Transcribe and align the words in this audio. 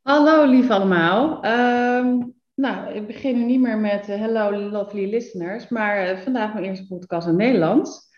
Hallo 0.00 0.44
lief 0.44 0.70
allemaal. 0.70 1.42
Ehm, 1.42 2.18
nou, 2.54 2.92
ik 2.94 3.06
begin 3.06 3.38
nu 3.38 3.44
niet 3.44 3.60
meer 3.60 3.78
met 3.78 4.08
eh, 4.08 4.18
hello 4.18 4.52
lovely 4.52 5.10
listeners, 5.10 5.68
maar 5.68 5.96
eh, 5.96 6.18
vandaag 6.18 6.52
mijn 6.52 6.64
eerste 6.64 6.86
podcast 6.86 7.28
in 7.28 7.36
Nederlands. 7.36 8.08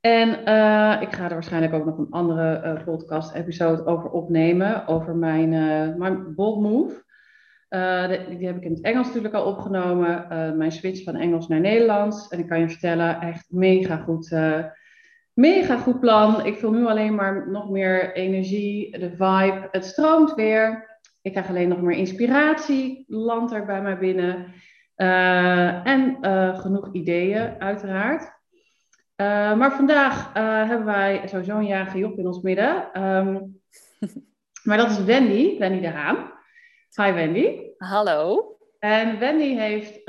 En 0.00 0.44
eh, 0.44 1.02
ik 1.02 1.12
ga 1.12 1.24
er 1.24 1.30
waarschijnlijk 1.30 1.74
ook 1.74 1.84
nog 1.84 1.98
een 1.98 2.10
andere 2.10 2.82
podcast-episode 2.84 3.86
over 3.86 4.10
opnemen, 4.10 4.86
over 4.86 5.16
mijn, 5.16 5.48
mijn 5.98 6.34
bold 6.34 6.60
move. 6.60 7.04
Die 8.28 8.46
heb 8.46 8.56
ik 8.56 8.64
in 8.64 8.72
het 8.72 8.82
Engels 8.82 9.06
natuurlijk 9.06 9.34
al 9.34 9.46
opgenomen, 9.46 10.26
mijn 10.56 10.72
switch 10.72 11.04
van 11.04 11.16
Engels 11.16 11.48
naar 11.48 11.60
Nederlands. 11.60 12.28
En 12.28 12.38
ik 12.38 12.48
kan 12.48 12.60
je 12.60 12.68
vertellen, 12.68 13.20
echt 13.20 13.46
mega 13.50 13.96
goed, 13.96 14.30
mega 15.32 15.76
goed 15.76 16.00
plan. 16.00 16.46
Ik 16.46 16.56
voel 16.56 16.72
nu 16.72 16.86
alleen 16.86 17.14
maar 17.14 17.50
nog 17.50 17.70
meer 17.70 18.14
energie, 18.14 18.98
de 18.98 19.10
vibe, 19.10 19.68
het 19.70 19.84
stroomt 19.84 20.34
weer. 20.34 20.86
Ik 21.22 21.32
krijg 21.32 21.48
alleen 21.48 21.68
nog 21.68 21.80
meer 21.80 21.96
inspiratie, 21.96 23.04
landt 23.08 23.52
er 23.52 23.66
bij 23.66 23.82
mij 23.82 23.98
binnen. 23.98 24.52
Eh, 24.98 25.86
en 25.86 26.18
eh, 26.20 26.58
genoeg 26.58 26.88
ideeën, 26.92 27.60
uiteraard. 27.60 28.22
Uh, 28.22 29.54
maar 29.54 29.72
vandaag 29.72 30.32
hebben 30.68 30.84
wij 30.84 31.22
sowieso 31.24 31.56
een 31.56 31.66
jarige 31.66 31.98
Job 31.98 32.18
in 32.18 32.26
ons 32.26 32.40
midden. 32.40 33.02
Um, 33.04 33.60
maar 34.68 34.76
dat 34.76 34.90
is 34.90 35.04
Wendy, 35.04 35.58
Wendy 35.58 35.80
de 35.80 35.88
Haan. 35.88 36.32
Hi 37.02 37.12
Wendy. 37.12 37.60
Hallo. 37.76 38.44
En 38.78 39.18
Wendy 39.18 39.54
heeft 39.54 40.00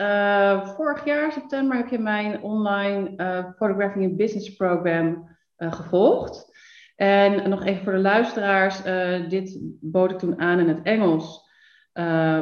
vorig 0.76 1.05
jaar, 1.05 1.32
september, 1.32 1.77
heb 1.77 1.88
je 1.88 1.99
mijn 1.99 2.41
online 2.41 3.16
Photographing 3.57 4.04
in 4.04 4.16
Business 4.16 4.55
program 4.55 5.38
gevolgd. 5.57 6.59
En 6.99 7.49
nog 7.49 7.66
even 7.66 7.84
voor 7.84 7.94
de 7.94 7.99
luisteraars, 7.99 8.81
dit 9.30 9.57
bood 9.81 10.12
ik 10.12 10.17
toen 10.17 10.40
aan 10.40 10.59
in 10.59 10.67
het 10.67 10.81
Engels, 10.84 11.49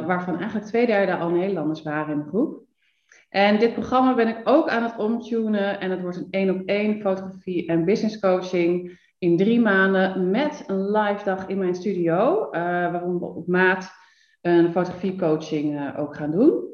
waarvan 0.06 0.36
eigenlijk 0.38 0.66
twee 0.66 0.86
derde 0.86 1.16
al 1.16 1.30
Nederlanders 1.30 1.82
waren 1.82 2.12
in 2.12 2.22
de 2.22 2.28
groep. 2.28 2.62
En 3.28 3.58
dit 3.58 3.72
programma 3.72 4.14
ben 4.14 4.28
ik 4.28 4.40
ook 4.44 4.68
aan 4.68 4.82
het 4.82 4.96
omtunen 4.96 5.80
en 5.80 5.90
het 5.90 6.00
wordt 6.00 6.16
een 6.16 6.28
één 6.30 6.50
op 6.50 6.62
één 6.66 7.00
fotografie 7.00 7.66
en 7.66 7.84
business 7.84 8.18
coaching 8.18 8.98
in 9.18 9.36
drie 9.36 9.60
maanden 9.60 10.30
met 10.30 10.64
een 10.66 10.90
live 10.90 11.24
dag 11.24 11.46
in 11.46 11.58
mijn 11.58 11.74
studio, 11.74 12.44
uh, 12.44 12.50
waarom 12.90 13.18
we 13.18 13.26
op 13.26 13.46
maat 13.46 13.90
een 14.40 14.72
fotografiecoaching 14.72 15.74
uh, 15.74 15.98
ook 15.98 16.16
gaan 16.16 16.30
doen. 16.30 16.66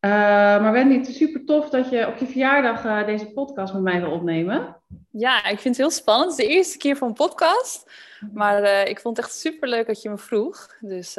Maar 0.00 0.72
Wendy, 0.72 0.96
het 0.96 1.08
is 1.08 1.16
super 1.16 1.44
tof 1.44 1.70
dat 1.70 1.90
je 1.90 2.06
op 2.06 2.16
je 2.16 2.26
verjaardag 2.26 3.04
deze 3.04 3.32
podcast 3.32 3.72
met 3.72 3.82
mij 3.82 4.00
wil 4.00 4.10
opnemen. 4.10 4.76
Ja, 5.10 5.38
ik 5.38 5.58
vind 5.58 5.76
het 5.76 5.76
heel 5.76 5.90
spannend. 5.90 6.30
Het 6.30 6.40
is 6.40 6.46
de 6.46 6.52
eerste 6.52 6.78
keer 6.78 6.96
voor 6.96 7.08
een 7.08 7.14
podcast. 7.14 7.90
Maar 8.32 8.62
uh, 8.62 8.86
ik 8.86 9.00
vond 9.00 9.16
het 9.16 9.26
echt 9.26 9.34
super 9.34 9.68
leuk 9.68 9.86
dat 9.86 10.02
je 10.02 10.10
me 10.10 10.18
vroeg. 10.18 10.76
Dus 10.80 11.14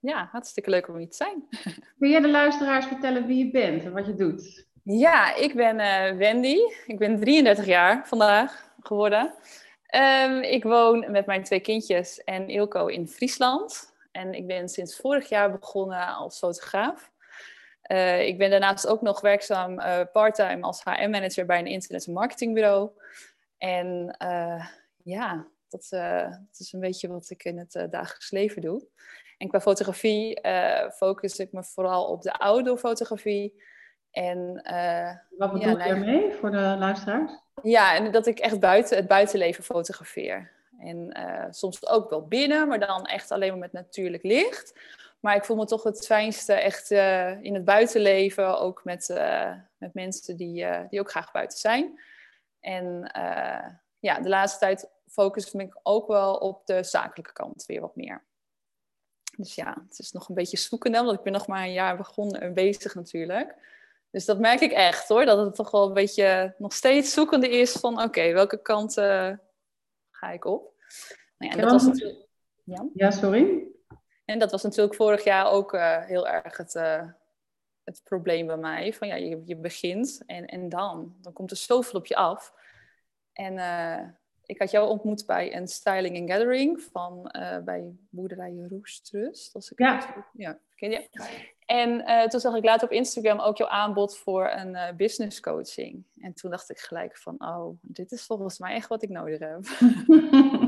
ja, 0.00 0.28
hartstikke 0.32 0.70
leuk 0.70 0.88
om 0.88 0.96
hier 0.96 1.10
te 1.10 1.16
zijn. 1.16 1.48
Wil 1.98 2.10
jij 2.10 2.20
de 2.20 2.30
luisteraars 2.30 2.86
vertellen 2.86 3.26
wie 3.26 3.44
je 3.44 3.50
bent 3.50 3.84
en 3.84 3.92
wat 3.92 4.06
je 4.06 4.14
doet? 4.14 4.66
Ja, 4.82 5.34
ik 5.34 5.54
ben 5.54 5.78
uh, 5.78 6.18
Wendy. 6.18 6.58
Ik 6.86 6.98
ben 6.98 7.20
33 7.20 7.66
jaar 7.66 8.08
vandaag 8.08 8.74
geworden. 8.80 9.34
Um, 10.24 10.40
ik 10.40 10.62
woon 10.62 11.10
met 11.10 11.26
mijn 11.26 11.42
twee 11.42 11.60
kindjes 11.60 12.24
en 12.24 12.48
Ilko 12.48 12.86
in 12.86 13.08
Friesland. 13.08 13.94
En 14.12 14.34
ik 14.34 14.46
ben 14.46 14.68
sinds 14.68 14.96
vorig 14.96 15.28
jaar 15.28 15.58
begonnen 15.58 16.06
als 16.06 16.38
fotograaf. 16.38 17.10
Uh, 17.88 18.26
ik 18.26 18.38
ben 18.38 18.50
daarnaast 18.50 18.86
ook 18.86 19.02
nog 19.02 19.20
werkzaam 19.20 19.78
uh, 19.78 20.00
parttime 20.12 20.62
als 20.62 20.82
HR-manager 20.84 21.46
bij 21.46 21.58
een 21.58 21.66
internet- 21.66 22.06
en 22.06 22.12
marketingbureau. 22.12 22.90
En 23.58 24.16
ja, 25.02 25.46
dat, 25.68 25.86
dat, 25.90 26.58
is 26.58 26.72
een 26.72 26.80
beetje 26.80 27.08
wat 27.08 27.30
ik 27.30 27.44
in 27.44 27.58
het 27.58 27.72
dagelijks 27.90 28.30
leven 28.30 28.62
doe. 28.62 28.86
En 29.38 29.48
qua 29.48 29.60
fotografie 29.60 30.40
focus 30.92 31.38
ik 31.38 31.52
me 31.52 31.64
vooral 31.64 32.04
op 32.04 32.22
de 32.22 32.32
outdoor-fotografie. 32.32 33.62
En, 34.10 34.62
Wat 35.36 35.52
bedoel 35.52 35.76
ja, 35.76 35.84
je 35.84 35.90
daarmee 35.90 36.32
voor 36.32 36.50
de 36.50 36.76
luisteraars? 36.78 37.32
Ja, 37.62 37.94
en 37.94 38.10
dat 38.10 38.26
ik 38.26 38.38
echt 38.38 38.60
buiten 38.60 38.96
het 38.96 39.06
buitenleven 39.06 39.64
fotografeer. 39.64 40.50
En 40.78 41.16
soms 41.50 41.86
ook 41.86 42.10
wel 42.10 42.26
binnen, 42.26 42.68
maar 42.68 42.80
dan 42.80 43.04
echt 43.04 43.30
alleen 43.30 43.50
maar 43.50 43.58
met 43.58 43.72
natuurlijk 43.72 44.22
licht. 44.22 44.74
Maar 45.20 45.36
ik 45.36 45.44
voel 45.44 45.56
me 45.56 45.64
toch 45.64 45.82
het 45.82 46.06
fijnste 46.06 46.52
echt 46.52 46.90
in 47.40 47.54
het 47.54 47.64
buitenleven, 47.64 48.58
ook 48.58 48.84
met, 48.84 49.08
met 49.76 49.94
mensen 49.94 50.36
die, 50.36 50.66
die 50.90 51.00
ook 51.00 51.10
graag 51.10 51.32
buiten 51.32 51.58
zijn. 51.58 52.00
En 52.60 53.10
ja, 53.98 54.20
de 54.20 54.28
laatste 54.28 54.58
tijd 54.58 54.90
focus 55.08 55.52
ik 55.52 55.78
ook 55.82 56.06
wel 56.06 56.34
op 56.34 56.66
de 56.66 56.82
zakelijke 56.82 57.32
kant 57.32 57.66
weer 57.66 57.80
wat 57.80 57.96
meer. 57.96 58.24
Dus 59.36 59.54
ja, 59.54 59.76
het 59.88 59.98
is 59.98 60.12
nog 60.12 60.28
een 60.28 60.34
beetje 60.34 60.56
zoekende, 60.56 61.02
want 61.02 61.18
ik 61.18 61.24
ben 61.24 61.32
nog 61.32 61.46
maar 61.46 61.62
een 61.62 61.72
jaar 61.72 61.96
begonnen 61.96 62.40
en 62.40 62.54
bezig 62.54 62.94
natuurlijk. 62.94 63.54
Dus 64.10 64.24
dat 64.24 64.38
merk 64.38 64.60
ik 64.60 64.72
echt 64.72 65.08
hoor, 65.08 65.24
dat 65.24 65.38
het 65.38 65.54
toch 65.54 65.70
wel 65.70 65.86
een 65.86 65.94
beetje 65.94 66.54
nog 66.58 66.72
steeds 66.72 67.12
zoekende 67.12 67.48
is 67.48 67.72
van 67.72 67.92
oké, 67.92 68.02
okay, 68.02 68.32
welke 68.32 68.62
kant 68.62 68.92
ga 70.10 70.30
ik 70.32 70.44
op? 70.44 70.72
Nou 71.38 71.52
ja, 71.52 71.62
dat 71.62 71.70
was 71.70 71.84
natuurlijk... 71.84 72.26
ja? 72.64 72.86
ja, 72.94 73.10
sorry. 73.10 73.65
En 74.26 74.38
dat 74.38 74.50
was 74.50 74.62
natuurlijk 74.62 74.94
vorig 74.94 75.24
jaar 75.24 75.50
ook 75.50 75.74
uh, 75.74 76.04
heel 76.04 76.28
erg 76.28 76.56
het, 76.56 76.74
uh, 76.74 77.08
het 77.84 78.00
probleem 78.04 78.46
bij 78.46 78.56
mij. 78.56 78.92
Van 78.92 79.08
ja, 79.08 79.14
je, 79.14 79.42
je 79.44 79.56
begint 79.56 80.22
en, 80.26 80.46
en 80.46 80.68
dan, 80.68 81.16
dan 81.20 81.32
komt 81.32 81.50
er 81.50 81.56
zoveel 81.56 82.00
op 82.00 82.06
je 82.06 82.16
af. 82.16 82.54
En 83.32 83.58
ik 84.46 84.58
had 84.58 84.70
jou 84.70 84.88
ontmoet 84.88 85.26
bij 85.26 85.56
een 85.56 85.68
styling 85.68 86.18
and 86.18 86.30
gathering 86.30 86.82
van 86.92 87.34
uh, 87.36 87.58
bij 87.58 87.94
boerderij 88.10 88.66
Roestrust. 88.68 89.54
Als 89.54 89.70
ik 89.70 89.78
ja. 89.78 90.26
Ja, 90.32 90.58
ken 90.74 90.90
je? 90.90 91.08
En 91.66 91.90
uh, 91.90 92.26
toen 92.26 92.40
zag 92.40 92.54
ik 92.54 92.64
later 92.64 92.86
op 92.86 92.92
Instagram 92.92 93.40
ook 93.40 93.56
jouw 93.56 93.68
aanbod 93.68 94.16
voor 94.16 94.50
een 94.50 94.74
uh, 94.74 94.92
business 94.96 95.40
coaching. 95.40 96.04
En 96.20 96.34
toen 96.34 96.50
dacht 96.50 96.70
ik 96.70 96.78
gelijk 96.78 97.16
van, 97.16 97.34
oh, 97.38 97.78
dit 97.80 98.12
is 98.12 98.26
volgens 98.26 98.58
mij 98.58 98.74
echt 98.74 98.88
wat 98.88 99.02
ik 99.02 99.08
nodig 99.08 99.38
heb. 99.38 99.64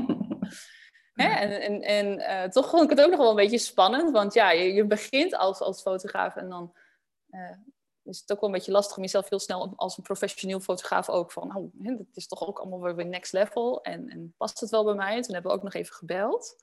Hè? 1.21 1.29
En, 1.29 1.81
en, 1.81 2.19
en 2.19 2.51
toch 2.51 2.69
vond 2.69 2.83
ik 2.83 2.89
het 2.89 3.01
ook 3.01 3.09
nog 3.09 3.19
wel 3.19 3.29
een 3.29 3.35
beetje 3.35 3.57
spannend, 3.57 4.11
want 4.11 4.33
ja, 4.33 4.51
je, 4.51 4.73
je 4.73 4.85
begint 4.85 5.35
als, 5.35 5.59
als 5.59 5.81
fotograaf 5.81 6.35
en 6.35 6.49
dan 6.49 6.73
is 8.09 8.19
het 8.19 8.31
ook 8.31 8.39
wel 8.39 8.49
een 8.49 8.55
beetje 8.55 8.71
lastig 8.71 8.97
om 8.97 9.03
jezelf 9.03 9.29
heel 9.29 9.39
snel 9.39 9.73
als 9.75 9.97
een 9.97 10.03
professioneel 10.03 10.59
fotograaf 10.59 11.09
ook 11.09 11.31
van, 11.31 11.55
oh, 11.55 11.69
dit 11.73 12.15
is 12.15 12.27
toch 12.27 12.47
ook 12.47 12.59
allemaal 12.59 12.95
weer 12.95 13.05
next 13.05 13.33
level 13.33 13.81
en, 13.81 14.09
en 14.09 14.33
past 14.37 14.59
het 14.59 14.69
wel 14.69 14.83
bij 14.83 14.93
mij? 14.93 15.15
En 15.15 15.21
toen 15.21 15.33
hebben 15.33 15.51
we 15.51 15.57
ook 15.57 15.63
nog 15.63 15.73
even 15.73 15.93
gebeld. 15.93 16.55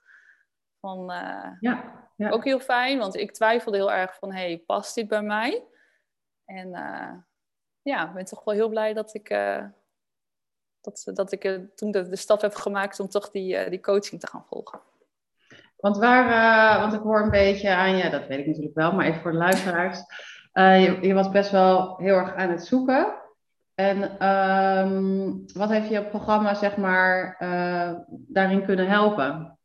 Van, 0.80 1.00
uh, 1.12 1.50
ja, 1.60 2.08
ja, 2.16 2.30
Ook 2.30 2.44
heel 2.44 2.60
fijn, 2.60 2.98
want 2.98 3.16
ik 3.16 3.32
twijfelde 3.32 3.76
heel 3.76 3.92
erg 3.92 4.16
van, 4.16 4.32
hey, 4.32 4.62
past 4.66 4.94
dit 4.94 5.08
bij 5.08 5.22
mij? 5.22 5.64
En 6.44 6.70
ja, 7.82 8.08
ik 8.08 8.14
ben 8.14 8.24
toch 8.24 8.44
wel 8.44 8.54
heel 8.54 8.68
blij 8.68 8.92
dat 8.92 9.14
ik, 9.14 9.28
dat, 10.86 11.16
dat 11.16 11.32
ik 11.32 11.60
toen 11.74 11.90
de, 11.90 12.08
de, 12.08 12.16
stap 12.16 12.40
heb 12.40 12.54
gemaakt 12.54 13.00
om 13.00 13.08
toch 13.08 13.30
die, 13.30 13.70
die 13.70 13.80
coaching 13.80 14.20
te 14.20 14.26
gaan 14.26 14.44
volgen. 14.48 14.80
Want 15.76 15.96
waar, 15.96 16.80
want 16.80 16.92
ik 16.92 17.00
hoor 17.00 17.20
een 17.20 17.30
beetje 17.30 17.74
aan 17.74 17.96
je, 17.96 18.10
dat 18.10 18.26
weet 18.26 18.38
ik 18.38 18.46
natuurlijk 18.46 18.74
wel, 18.74 18.92
maar 18.92 19.06
even 19.06 19.20
voor 19.20 19.32
de 19.32 19.38
luisteraars. 19.38 19.98
Je, 20.52 20.98
je, 21.00 21.14
was 21.14 21.30
best 21.30 21.50
wel 21.50 21.96
heel 21.96 22.14
erg 22.14 22.34
aan 22.34 22.50
het 22.50 22.66
zoeken. 22.66 23.14
En 23.76 24.26
um, 24.28 25.44
wat 25.54 25.68
heeft 25.68 25.88
je 25.88 26.04
programma, 26.04 26.54
zeg 26.54 26.76
maar, 26.76 27.36
uh, 27.42 27.92
daarin 28.08 28.64
kunnen 28.64 28.88
helpen? 28.88 29.58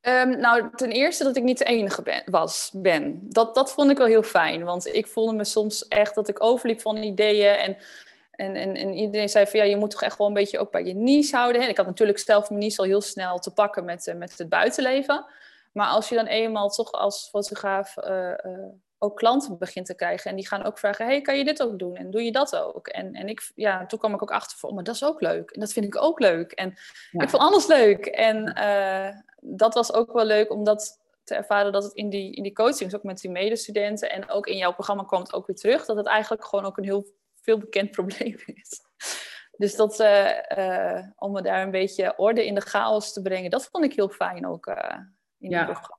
Um, 0.00 0.38
nou, 0.38 0.70
ten 0.74 0.90
eerste 0.90 1.24
dat 1.24 1.36
ik 1.36 1.42
niet 1.42 1.58
de 1.58 1.64
enige 1.64 2.02
ben, 2.02 2.22
was, 2.24 2.70
ben. 2.74 3.20
Dat, 3.22 3.54
dat 3.54 3.72
vond 3.72 3.90
ik 3.90 3.98
wel 3.98 4.06
heel 4.06 4.22
fijn. 4.22 4.64
Want 4.64 4.86
ik 4.86 5.06
voelde 5.06 5.32
me 5.32 5.44
soms 5.44 5.88
echt 5.88 6.14
dat 6.14 6.28
ik 6.28 6.42
overliep 6.42 6.80
van 6.80 6.96
ideeën. 6.96 7.54
En, 7.54 7.76
en, 8.40 8.56
en, 8.56 8.76
en 8.76 8.94
iedereen 8.94 9.28
zei 9.28 9.46
van, 9.46 9.60
ja, 9.60 9.66
je 9.66 9.76
moet 9.76 9.90
toch 9.90 10.02
echt 10.02 10.18
wel 10.18 10.26
een 10.26 10.32
beetje 10.32 10.58
ook 10.58 10.70
bij 10.70 10.84
je 10.84 10.94
niche 10.94 11.36
houden. 11.36 11.62
En 11.62 11.68
ik 11.68 11.76
had 11.76 11.86
natuurlijk 11.86 12.18
zelf 12.18 12.48
mijn 12.48 12.60
niche 12.60 12.78
al 12.78 12.84
heel 12.84 13.00
snel 13.00 13.38
te 13.38 13.52
pakken 13.52 13.84
met, 13.84 14.06
uh, 14.06 14.14
met 14.14 14.38
het 14.38 14.48
buitenleven. 14.48 15.26
Maar 15.72 15.88
als 15.88 16.08
je 16.08 16.14
dan 16.14 16.26
eenmaal 16.26 16.68
toch 16.68 16.92
als 16.92 17.28
fotograaf 17.28 17.94
ook 19.02 19.16
klanten 19.16 19.58
begint 19.58 19.86
te 19.86 19.94
krijgen. 19.94 20.30
En 20.30 20.36
die 20.36 20.48
gaan 20.48 20.64
ook 20.64 20.78
vragen, 20.78 21.06
hey, 21.06 21.20
kan 21.20 21.38
je 21.38 21.44
dit 21.44 21.62
ook 21.62 21.78
doen? 21.78 21.96
En 21.96 22.10
doe 22.10 22.22
je 22.22 22.32
dat 22.32 22.56
ook? 22.56 22.88
En, 22.88 23.14
en 23.14 23.28
ik, 23.28 23.50
ja, 23.54 23.86
toen 23.86 23.98
kwam 23.98 24.14
ik 24.14 24.22
ook 24.22 24.30
achter 24.30 24.58
van, 24.58 24.68
oh, 24.68 24.74
maar 24.74 24.84
dat 24.84 24.94
is 24.94 25.04
ook 25.04 25.20
leuk. 25.20 25.50
En 25.50 25.60
dat 25.60 25.72
vind 25.72 25.86
ik 25.86 26.02
ook 26.02 26.20
leuk. 26.20 26.52
En 26.52 26.74
ja. 27.10 27.22
ik 27.22 27.28
vond 27.28 27.42
alles 27.42 27.66
leuk. 27.66 28.06
En 28.06 28.58
uh, 28.58 29.08
dat 29.40 29.74
was 29.74 29.92
ook 29.92 30.12
wel 30.12 30.24
leuk 30.24 30.50
om 30.50 30.64
dat 30.64 30.98
te 31.24 31.34
ervaren 31.34 31.72
dat 31.72 31.82
het 31.82 31.92
in 31.92 32.10
die, 32.10 32.34
in 32.34 32.42
die 32.42 32.52
coachings, 32.52 32.94
ook 32.94 33.02
met 33.02 33.20
die 33.20 33.30
medestudenten 33.30 34.10
en 34.10 34.30
ook 34.30 34.46
in 34.46 34.56
jouw 34.56 34.72
programma 34.72 35.06
het 35.08 35.32
ook 35.32 35.46
weer 35.46 35.56
terug, 35.56 35.84
dat 35.84 35.96
het 35.96 36.06
eigenlijk 36.06 36.44
gewoon 36.44 36.64
ook 36.64 36.76
een 36.76 36.84
heel 36.84 37.06
veel 37.42 37.58
bekend 37.58 37.90
probleem 38.00 38.36
is. 38.44 38.80
Dus 39.56 39.76
dat, 39.76 40.00
uh, 40.00 40.30
uh, 40.58 41.02
om 41.16 41.32
me 41.32 41.42
daar 41.42 41.62
een 41.62 41.70
beetje 41.70 42.18
orde 42.18 42.46
in 42.46 42.54
de 42.54 42.60
chaos 42.60 43.12
te 43.12 43.22
brengen, 43.22 43.50
dat 43.50 43.68
vond 43.70 43.84
ik 43.84 43.94
heel 43.94 44.08
fijn 44.08 44.46
ook 44.46 44.66
in 45.38 45.50
ja. 45.50 45.58
het 45.58 45.66
programma. 45.66 45.98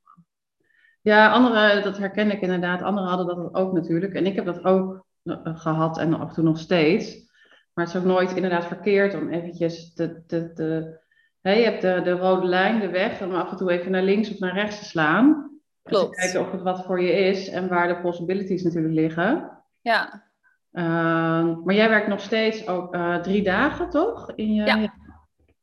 Ja, 1.01 1.31
anderen, 1.31 1.83
dat 1.83 1.97
herken 1.97 2.31
ik 2.31 2.41
inderdaad. 2.41 2.81
Anderen 2.81 3.09
hadden 3.09 3.35
dat 3.35 3.53
ook 3.53 3.73
natuurlijk. 3.73 4.13
En 4.13 4.25
ik 4.25 4.35
heb 4.35 4.45
dat 4.45 4.63
ook 4.63 5.05
gehad 5.43 5.97
en 5.97 6.13
af 6.13 6.27
en 6.27 6.33
toe 6.33 6.43
nog 6.43 6.59
steeds. 6.59 7.29
Maar 7.73 7.85
het 7.85 7.93
is 7.93 7.99
ook 7.99 8.07
nooit 8.07 8.35
inderdaad 8.35 8.65
verkeerd 8.65 9.13
om 9.13 9.29
eventjes 9.29 9.93
te, 9.93 10.25
te, 10.25 10.53
te 10.53 10.99
hè, 11.41 11.51
je 11.51 11.63
hebt 11.63 11.81
de, 11.81 12.01
de 12.03 12.11
rode 12.11 12.47
lijn, 12.47 12.79
de 12.79 12.89
weg, 12.89 13.21
om 13.21 13.35
af 13.35 13.51
en 13.51 13.57
toe 13.57 13.71
even 13.71 13.91
naar 13.91 14.03
links 14.03 14.31
of 14.31 14.39
naar 14.39 14.53
rechts 14.53 14.79
te 14.79 14.85
slaan. 14.85 15.51
Klopt. 15.83 16.13
Te 16.13 16.21
kijken 16.21 16.41
of 16.41 16.51
het 16.51 16.61
wat 16.61 16.85
voor 16.85 17.01
je 17.01 17.11
is 17.11 17.49
en 17.49 17.67
waar 17.67 17.88
de 17.88 18.01
possibilities 18.01 18.63
natuurlijk 18.63 18.93
liggen. 18.93 19.57
Ja, 19.81 20.30
maar 20.71 21.73
jij 21.73 21.89
werkt 21.89 22.07
nog 22.07 22.21
steeds 22.21 22.68
ook 22.68 22.94
eh, 22.94 23.15
drie 23.15 23.44
dagen, 23.44 23.89
toch? 23.89 24.31
In 24.35 24.53
je, 24.53 24.65
Ja. 24.65 24.94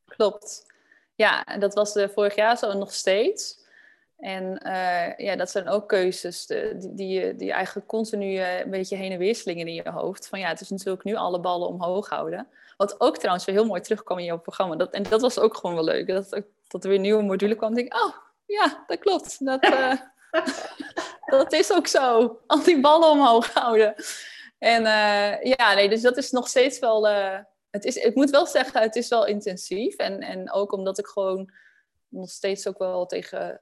klopt. 0.05 0.67
Ja, 1.15 1.43
en 1.45 1.59
dat 1.59 1.73
was 1.73 1.99
vorig 2.13 2.35
jaar 2.35 2.57
zo 2.57 2.73
nog 2.73 2.93
steeds. 2.93 3.57
En 4.17 4.57
eh, 4.57 5.17
ja, 5.17 5.35
dat 5.35 5.49
zijn 5.49 5.69
ook 5.69 5.87
keuzes 5.87 6.45
die, 6.79 7.07
je- 7.07 7.35
die 7.35 7.51
eigenlijk 7.51 7.87
continu 7.87 8.35
eh, 8.35 8.59
een 8.59 8.69
beetje 8.69 8.95
heen 8.95 9.11
en 9.11 9.17
weer 9.17 9.35
slingen 9.35 9.67
in 9.67 9.73
je 9.73 9.89
hoofd. 9.89 10.27
Van 10.27 10.39
ja, 10.39 10.47
het 10.47 10.61
is 10.61 10.69
natuurlijk 10.69 11.03
nu 11.03 11.15
alle 11.15 11.39
ballen 11.39 11.67
omhoog 11.67 12.09
houden. 12.09 12.47
Wat 12.77 13.01
ook 13.01 13.17
trouwens 13.17 13.45
weer 13.45 13.55
heel 13.55 13.65
mooi 13.65 13.81
terugkwam 13.81 14.17
in 14.19 14.25
jouw 14.25 14.39
programma. 14.39 14.75
Dat, 14.75 14.91
en 14.91 15.03
dat 15.03 15.21
was 15.21 15.39
ook 15.39 15.55
gewoon 15.57 15.75
wel 15.75 15.83
leuk. 15.83 16.07
Dat, 16.07 16.41
dat 16.67 16.83
er 16.83 16.89
weer 16.89 16.99
nieuwe 16.99 17.23
module 17.23 17.55
kwam. 17.55 17.73
denk 17.73 17.87
ik, 17.93 18.01
oh 18.03 18.13
ja, 18.45 18.83
dat 18.87 18.99
klopt. 18.99 19.45
Dat, 19.45 19.61
dat 21.25 21.53
is 21.53 21.73
ook 21.73 21.87
zo. 21.87 22.37
Al 22.47 22.63
die 22.63 22.79
ballen 22.79 23.09
omhoog 23.09 23.53
houden. 23.53 23.93
En 24.59 24.85
eh, 24.85 25.41
ja, 25.57 25.73
nee, 25.73 25.89
dus 25.89 26.01
dat 26.01 26.17
is 26.17 26.31
nog 26.31 26.47
steeds 26.47 26.79
wel. 26.79 27.07
eh, 27.07 27.39
het 27.69 27.85
is, 27.85 27.95
ik 27.95 28.15
moet 28.15 28.29
wel 28.29 28.45
zeggen, 28.45 28.81
het 28.81 28.95
is 28.95 29.07
wel 29.07 29.25
intensief. 29.25 29.95
En, 29.95 30.19
en 30.19 30.51
ook 30.51 30.71
omdat 30.71 30.97
ik 30.99 31.05
gewoon 31.07 31.51
nog 32.07 32.29
steeds 32.29 32.67
ook 32.67 32.77
wel 32.77 33.05
tegen 33.05 33.61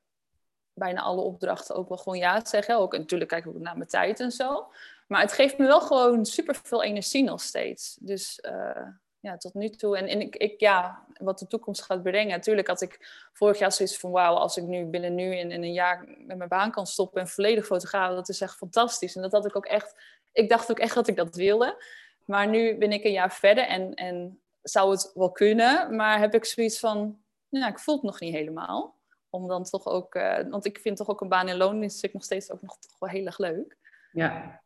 bijna 0.74 1.02
alle 1.02 1.22
opdrachten 1.22 1.76
ook 1.76 1.88
wel 1.88 1.98
gewoon 1.98 2.18
ja 2.18 2.46
zeg. 2.46 2.66
hè. 2.66 2.76
Ook, 2.76 2.94
en 2.94 3.00
natuurlijk 3.00 3.30
kijk 3.30 3.46
ik 3.46 3.60
naar 3.60 3.78
mijn 3.78 3.90
tijd 3.90 4.20
en 4.20 4.32
zo. 4.32 4.68
Maar 5.08 5.22
het 5.22 5.32
geeft 5.34 5.58
me 5.58 5.66
wel 5.66 5.82
gewoon 5.82 6.26
super 6.26 6.60
veel 6.64 6.84
energie 6.84 7.24
nog 7.24 7.42
steeds. 7.42 7.98
Dus 8.00 8.40
eh, 8.40 8.88
ja, 9.20 9.38
tot 9.38 9.54
nu 9.54 9.70
toe. 9.70 9.98
En, 9.98 10.08
en 10.08 10.22
ik, 10.22 10.36
ik, 10.36 10.60
ja, 10.60 11.06
wat 11.14 11.40
de 11.40 11.48
toekomst 11.48 11.82
gaat 11.82 12.04
brengen. 12.04 12.28
Natuurlijk 12.36 12.68
had 12.68 12.82
ik 12.82 13.28
vorig 13.34 13.60
jaar 13.60 13.72
zoiets 13.72 13.98
van: 14.00 14.12
wauw, 14.12 14.36
als 14.36 14.58
ik 14.58 14.64
nu 14.64 14.86
binnen 14.86 15.16
nu 15.16 15.36
in, 15.36 15.52
in 15.52 15.64
een 15.64 15.74
jaar 15.74 16.06
met 16.18 16.38
mijn 16.38 16.50
baan 16.50 16.72
kan 16.72 16.88
stoppen 16.88 17.22
en 17.22 17.28
volledig 17.28 17.66
fotograaf, 17.66 18.14
dat 18.14 18.30
is 18.30 18.42
echt 18.42 18.56
fantastisch. 18.56 19.16
En 19.16 19.22
dat 19.22 19.32
had 19.32 19.46
ik 19.46 19.56
ook 19.56 19.66
echt. 19.66 19.96
Ik 20.38 20.50
dacht 20.50 20.72
ook 20.72 20.80
echt 20.80 20.96
dat 20.96 21.08
ik 21.08 21.16
dat 21.16 21.36
wilde. 21.36 21.84
Maar 22.26 22.48
nu 22.48 22.78
ben 22.78 22.92
ik 22.92 23.04
een 23.04 23.12
jaar 23.12 23.32
verder 23.34 23.64
en, 23.64 23.94
en 23.94 24.40
zou 24.62 24.92
het 24.92 25.12
wel 25.14 25.32
kunnen, 25.32 25.96
maar 25.96 26.20
heb 26.20 26.34
ik 26.34 26.46
zoiets 26.46 26.80
van: 26.80 27.18
ja, 27.50 27.68
ik 27.68 27.80
voel 27.80 27.96
het 27.96 28.04
nog 28.04 28.20
niet 28.20 28.34
helemaal. 28.34 28.96
Om 29.30 29.48
dan 29.48 29.64
toch 29.64 29.86
ook, 29.86 30.16
eh, 30.16 30.50
want 30.50 30.66
ik 30.66 30.80
vind 30.80 30.98
toch 30.98 31.10
ook 31.10 31.22
een 31.22 31.30
baan 31.30 31.48
in 31.48 31.58
loondienst 31.58 32.04
ik 32.04 32.14
nog 32.14 32.24
steeds 32.24 32.52
ook 32.52 32.62
nog 32.62 32.78
toch 32.80 33.00
wel 33.00 33.10
heel 33.10 33.26
erg 33.26 33.38
leuk. 33.38 33.78
ja. 34.12 34.62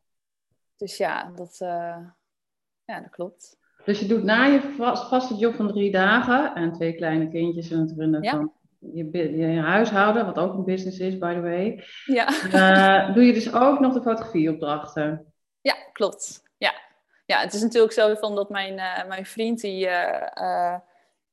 Dus 0.77 0.97
ja, 0.97 1.31
dat, 1.35 1.57
eh, 1.59 1.97
ja, 2.85 2.99
dat 3.01 3.09
klopt. 3.09 3.57
Dus 3.85 3.99
je 3.99 4.07
doet 4.07 4.23
na 4.23 4.45
je 4.45 4.61
vast, 4.77 5.07
vaste 5.07 5.35
job 5.35 5.55
van 5.55 5.67
drie 5.67 5.91
dagen 5.91 6.55
en 6.55 6.71
twee 6.73 6.95
kleine 6.95 7.29
kindjes 7.29 7.71
en 7.71 7.79
het 7.79 7.93
runnen 7.97 8.21
Ja. 8.21 8.31
van 8.31 8.53
je, 8.79 9.37
je 9.37 9.59
huishouden, 9.59 10.25
wat 10.25 10.37
ook 10.37 10.53
een 10.53 10.63
business 10.63 10.99
is, 10.99 11.17
by 11.17 11.33
the 11.33 11.41
way. 11.41 11.83
Ja. 12.05 12.27
Eh, 12.51 13.13
doe 13.13 13.23
je 13.23 13.33
dus 13.33 13.53
ook 13.53 13.79
nog 13.79 13.93
de 13.93 14.01
fotografieopdrachten? 14.01 15.30
Ja, 15.61 15.73
klopt. 15.93 16.43
Ja. 16.57 16.81
ja, 17.25 17.39
het 17.39 17.53
is 17.53 17.61
natuurlijk 17.61 17.93
zo 17.93 18.15
van 18.15 18.35
dat 18.35 18.49
mijn, 18.49 18.79
eh, 18.79 19.07
mijn 19.07 19.25
vriend, 19.25 19.61
die, 19.61 19.87
eh, 19.87 20.73
eh, 20.73 20.79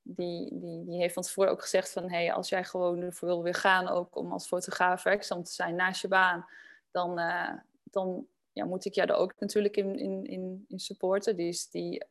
die, 0.02 0.58
die, 0.58 0.84
die 0.84 0.98
heeft 0.98 1.14
van 1.14 1.22
tevoren 1.22 1.50
ook 1.50 1.62
gezegd 1.62 1.92
van... 1.92 2.10
Hey, 2.10 2.32
als 2.32 2.48
jij 2.48 2.64
gewoon 2.64 3.00
ervoor 3.00 3.28
wil 3.28 3.42
weer 3.42 3.54
gaan, 3.54 3.88
ook 3.88 4.16
om 4.16 4.32
als 4.32 4.46
fotograaf 4.46 5.02
werkzaam 5.02 5.42
te 5.42 5.52
zijn 5.52 5.74
naast 5.74 6.02
je 6.02 6.08
baan... 6.08 6.46
dan, 6.90 7.20
dan 7.84 8.26
ja, 8.52 8.64
moet 8.64 8.84
ik 8.84 8.94
jou 8.94 9.08
er 9.08 9.16
ook 9.16 9.34
natuurlijk 9.38 9.76
in, 9.76 9.98
in, 9.98 10.24
in, 10.24 10.64
in 10.68 10.78
supporten. 10.78 11.38
Is, 11.38 11.70
die, 11.70 12.04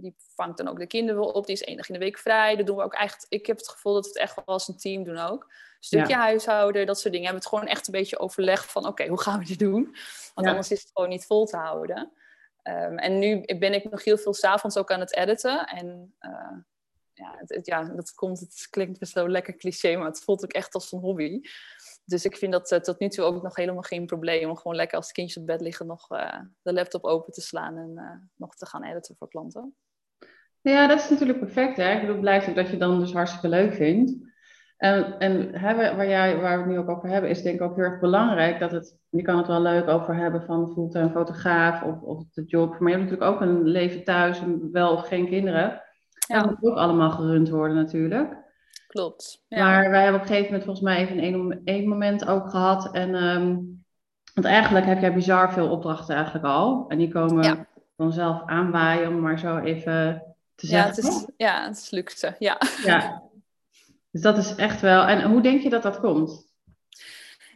die 0.00 0.14
vangt 0.34 0.56
dan 0.58 0.68
ook 0.68 0.78
de 0.78 0.86
kinderen 0.86 1.20
wel 1.20 1.30
op. 1.30 1.46
Die 1.46 1.54
is 1.54 1.62
één 1.62 1.76
dag 1.76 1.88
in 1.88 1.94
de 1.94 2.00
week 2.00 2.18
vrij. 2.18 2.56
Dat 2.56 2.66
doen 2.66 2.76
we 2.76 2.82
ook 2.82 2.94
echt... 2.94 3.26
Ik 3.28 3.46
heb 3.46 3.56
het 3.56 3.68
gevoel 3.68 3.92
dat 3.94 4.02
we 4.04 4.08
het 4.08 4.18
echt 4.18 4.34
wel 4.34 4.44
als 4.44 4.68
een 4.68 4.76
team 4.78 5.04
doen 5.04 5.18
ook. 5.18 5.52
Stukje 5.80 6.14
huishouden, 6.14 6.86
dat 6.86 7.00
soort 7.00 7.12
dingen. 7.14 7.20
We 7.28 7.32
hebben 7.32 7.42
het 7.50 7.58
gewoon 7.60 7.66
echt 7.76 7.86
een 7.86 7.92
beetje 7.92 8.18
overlegd 8.18 8.70
van... 8.72 8.86
Oké, 8.86 9.06
hoe 9.06 9.20
gaan 9.20 9.38
we 9.38 9.44
dit 9.44 9.58
doen? 9.58 9.82
Want 10.34 10.46
Ja. 10.46 10.52
anders 10.52 10.70
is 10.70 10.80
het 10.80 10.90
gewoon 10.94 11.08
niet 11.08 11.26
vol 11.26 11.46
te 11.46 11.56
houden. 11.56 12.12
Ehm, 12.62 12.96
en 12.98 13.18
nu 13.18 13.44
ben 13.58 13.74
ik 13.74 13.90
nog 13.90 14.04
heel 14.04 14.18
veel 14.18 14.34
s'avonds 14.34 14.76
ook 14.76 14.90
aan 14.90 15.00
het 15.00 15.14
editen. 15.16 15.66
En 15.66 16.14
eh, 16.18 16.56
ja, 17.12 17.34
het, 17.38 17.48
het- 17.54 17.66
ja, 17.66 17.84
dat 17.84 18.14
komt, 18.14 18.40
het 18.40 18.66
klinkt 18.70 18.98
best 18.98 19.12
zo 19.12 19.28
lekker 19.28 19.56
cliché, 19.56 19.96
maar 19.96 20.06
het 20.06 20.24
voelt 20.24 20.44
ook 20.44 20.52
echt 20.52 20.74
als 20.74 20.92
een 20.92 20.98
hobby. 21.00 21.40
Dus 22.04 22.24
ik 22.24 22.36
vind 22.36 22.52
dat 22.52 22.72
eh, 22.72 22.78
tot 22.80 22.98
nu 22.98 23.08
toe 23.08 23.24
ook 23.24 23.42
nog 23.42 23.56
helemaal 23.56 23.82
geen 23.82 24.06
probleem 24.06 24.48
om 24.50 24.56
gewoon 24.56 24.76
lekker 24.76 24.96
als 24.96 25.12
kindjes 25.12 25.36
op 25.40 25.46
bed 25.46 25.60
liggen 25.60 25.86
nog 25.86 26.10
eh, 26.10 26.40
de 26.62 26.72
laptop 26.72 27.04
open 27.04 27.32
te 27.32 27.40
slaan 27.40 27.76
en 27.76 28.30
nog 28.36 28.54
te 28.54 28.66
gaan 28.66 28.84
editen 28.84 29.16
voor 29.16 29.28
klanten. 29.28 29.76
Ja, 30.62 30.86
dat 30.86 30.98
is 30.98 31.10
natuurlijk 31.10 31.38
perfect. 31.38 31.76
Hè? 31.76 31.92
Ik 31.92 32.00
bedoel, 32.00 32.20
blijkt 32.20 32.48
ook 32.48 32.54
dat 32.54 32.68
je 32.70 32.76
dan 32.76 32.98
dus 33.00 33.12
hartstikke 33.12 33.48
leuk 33.48 33.74
vindt. 33.74 34.28
En, 34.76 35.18
en 35.18 35.48
hè, 35.58 35.74
waar, 35.96 36.08
jij, 36.08 36.40
waar 36.40 36.52
we 36.56 36.62
het 36.62 36.72
nu 36.72 36.78
ook 36.78 36.88
over 36.96 37.08
hebben, 37.08 37.30
is 37.30 37.42
denk 37.42 37.54
ik 37.54 37.62
ook 37.62 37.76
heel 37.76 37.84
erg 37.84 38.00
belangrijk 38.00 38.58
dat 38.58 38.70
het, 38.70 38.98
je 39.08 39.22
kan 39.22 39.36
het 39.36 39.46
wel 39.46 39.62
leuk 39.62 39.88
over 39.88 40.14
hebben 40.16 40.42
van 40.42 40.72
fulltime 40.72 41.10
fotograaf 41.10 41.82
of, 41.82 42.00
of 42.00 42.24
de 42.32 42.44
job, 42.44 42.78
maar 42.78 42.90
je 42.90 42.96
hebt 42.98 43.10
natuurlijk 43.10 43.34
ook 43.34 43.40
een 43.40 43.62
leven 43.64 44.04
thuis 44.04 44.42
wel 44.72 44.92
of 44.92 45.06
geen 45.08 45.26
kinderen. 45.28 45.82
Ja. 46.26 46.42
Dat 46.42 46.46
moet 46.50 46.70
ook 46.70 46.76
allemaal 46.76 47.10
gerund 47.10 47.48
worden 47.48 47.76
natuurlijk. 47.76 48.36
Klopt. 48.86 49.44
Ja. 49.48 49.64
Maar 49.64 49.90
wij 49.90 50.02
hebben 50.02 50.20
op 50.20 50.26
een 50.28 50.34
gegeven 50.34 50.52
moment 50.52 50.64
volgens 50.64 50.86
mij 50.86 50.98
even 50.98 51.24
een 51.24 51.60
één 51.64 51.88
moment 51.88 52.28
ook 52.28 52.50
gehad. 52.50 52.94
En, 52.94 53.14
ehm, 53.14 53.56
want 54.34 54.46
eigenlijk 54.46 54.86
heb 54.86 55.00
jij 55.00 55.14
bizar 55.14 55.52
veel 55.52 55.70
opdrachten 55.70 56.14
eigenlijk 56.14 56.44
al. 56.44 56.84
En 56.88 56.98
die 56.98 57.12
komen 57.12 57.42
Ja. 57.44 57.66
vanzelf 57.96 58.42
aanwaaien, 58.46 59.08
om 59.08 59.20
maar 59.20 59.38
zo 59.38 59.58
even 59.58 60.22
te 60.60 60.66
ja, 60.66 60.92
zeggen. 60.92 61.14
het 61.14 61.28
is, 61.28 61.34
ja, 61.36 61.66
het 61.66 61.76
is 61.76 61.90
luxe. 61.90 62.36
Ja. 62.38 62.60
Ja. 62.84 63.22
Dus 64.10 64.22
dat 64.22 64.38
is 64.38 64.54
echt 64.54 64.80
wel. 64.80 65.04
En 65.04 65.22
hoe 65.22 65.40
denk 65.40 65.62
je 65.62 65.70
dat 65.70 65.82
dat 65.82 66.00
komt? 66.00 66.48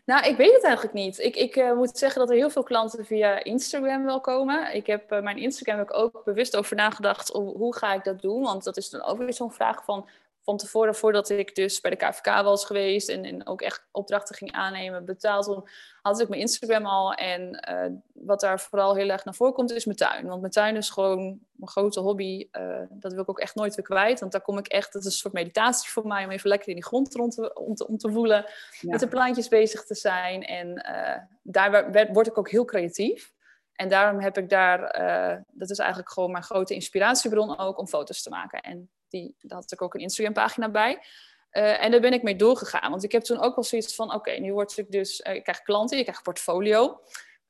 Nou, 0.04 0.26
ik 0.26 0.36
weet 0.36 0.52
het 0.52 0.64
eigenlijk 0.64 0.94
niet. 0.94 1.18
Ik, 1.18 1.36
ik 1.36 1.56
eh, 1.56 1.72
moet 1.72 1.98
zeggen 1.98 2.20
dat 2.20 2.30
er 2.30 2.36
heel 2.36 2.50
veel 2.50 2.62
klanten 2.62 3.06
via 3.06 3.44
Instagram 3.44 4.04
wel 4.04 4.20
komen. 4.20 4.74
Ik 4.74 4.86
heb 4.86 5.10
eh, 5.10 5.22
mijn 5.22 5.38
Instagram 5.38 5.78
heb 5.78 5.88
ik 5.88 5.96
ook 5.96 6.24
bewust 6.24 6.56
over 6.56 6.76
nagedacht. 6.76 7.28
Hoe 7.28 7.76
ga 7.76 7.94
ik 7.94 8.04
dat 8.04 8.22
doen? 8.22 8.42
Want 8.42 8.64
dat 8.64 8.76
is 8.76 8.90
dan 8.90 9.02
ook 9.02 9.18
weer 9.18 9.32
zo'n 9.32 9.52
vraag 9.52 9.84
van 9.84 10.08
van 10.44 10.56
tevoren, 10.56 10.94
voordat 10.94 11.31
ik 11.31 11.55
dus 11.55 11.81
bij 11.81 11.91
de 11.91 11.96
KVK 11.96 12.26
was 12.26 12.64
geweest 12.64 13.08
en, 13.08 13.25
en 13.25 13.46
ook 13.46 13.62
echt 13.62 13.87
opdrachten 13.91 14.37
ging 14.37 14.52
aannemen, 14.52 15.05
betaald, 15.05 15.62
had 16.02 16.20
ik 16.20 16.29
mijn 16.29 16.41
Instagram 16.41 16.87
al. 16.87 17.12
En 17.12 17.52
eh, 17.61 17.91
wat 18.12 18.41
daar 18.41 18.61
vooral 18.61 18.94
heel 18.94 19.08
erg 19.08 19.25
naar 19.25 19.35
voren 19.35 19.55
komt, 19.55 19.73
is 19.73 19.85
mijn 19.85 19.96
tuin. 19.96 20.26
Want 20.26 20.41
mijn 20.41 20.52
tuin 20.52 20.76
is 20.76 20.91
gewoon 20.91 21.38
mijn 21.52 21.70
grote 21.70 22.00
hobby. 22.00 22.49
Eh, 22.50 22.81
dat 22.91 23.12
wil 23.12 23.23
ik 23.23 23.29
ook 23.29 23.41
echt 23.41 23.55
nooit 23.55 23.75
weer 23.75 23.85
kwijt. 23.85 24.20
Want 24.20 24.32
daar 24.32 24.41
kom 24.41 24.58
ik 24.58 24.67
echt, 24.67 24.93
dat 24.93 25.02
is 25.02 25.12
een 25.12 25.19
soort 25.19 25.35
meditatie 25.35 25.91
voor 25.91 26.06
mij, 26.06 26.25
om 26.25 26.31
even 26.31 26.49
lekker 26.49 26.69
in 26.69 26.75
die 26.75 26.85
grond 26.85 27.14
rond 27.14 27.34
te, 27.34 27.55
om, 27.55 27.74
te, 27.74 27.86
om 27.86 27.98
te 27.98 28.13
voelen. 28.13 28.44
Ja. 28.81 28.91
Met 28.91 29.01
de 29.01 29.08
plantjes 29.08 29.48
bezig 29.48 29.84
te 29.84 29.94
zijn. 29.94 30.43
En 30.43 30.77
eh, 30.77 31.22
daar 31.43 31.93
werd- 31.93 32.13
word 32.13 32.27
ik 32.27 32.39
ook 32.39 32.51
heel 32.51 32.65
creatief. 32.65 33.32
En 33.74 33.88
daarom 33.88 34.20
heb 34.20 34.38
ik 34.38 34.48
daar, 34.48 34.84
eh, 34.84 35.40
dat 35.50 35.70
is 35.70 35.78
eigenlijk 35.78 36.10
gewoon 36.10 36.31
mijn 36.31 36.44
grote 36.44 36.74
inspiratiebron 36.74 37.58
ook 37.58 37.78
om 37.78 37.86
foto's 37.86 38.22
te 38.22 38.31
maken. 38.31 38.60
En 38.60 38.90
die, 39.08 39.36
daar 39.40 39.58
had 39.58 39.72
ik 39.72 39.82
ook 39.82 39.94
een 39.94 40.00
Instagram 40.00 40.34
pagina 40.34 40.69
bij. 40.70 41.02
Eh, 41.50 41.84
en 41.84 41.90
daar 41.90 42.00
ben 42.00 42.12
ik 42.12 42.22
mee 42.22 42.36
doorgegaan. 42.36 42.90
Want 42.90 43.04
ik 43.04 43.12
heb 43.12 43.22
toen 43.22 43.40
ook 43.40 43.54
wel 43.54 43.64
zoiets 43.64 43.94
van, 43.94 44.14
oké, 44.14 44.31
nu 44.31 44.52
word 44.52 44.78
ik 44.78 44.90
dus, 44.90 45.22
eh, 45.22 45.34
ik 45.34 45.43
krijg 45.43 45.62
klanten, 45.62 45.96
je 45.96 46.02
krijgt 46.02 46.22
portfolio. 46.22 47.00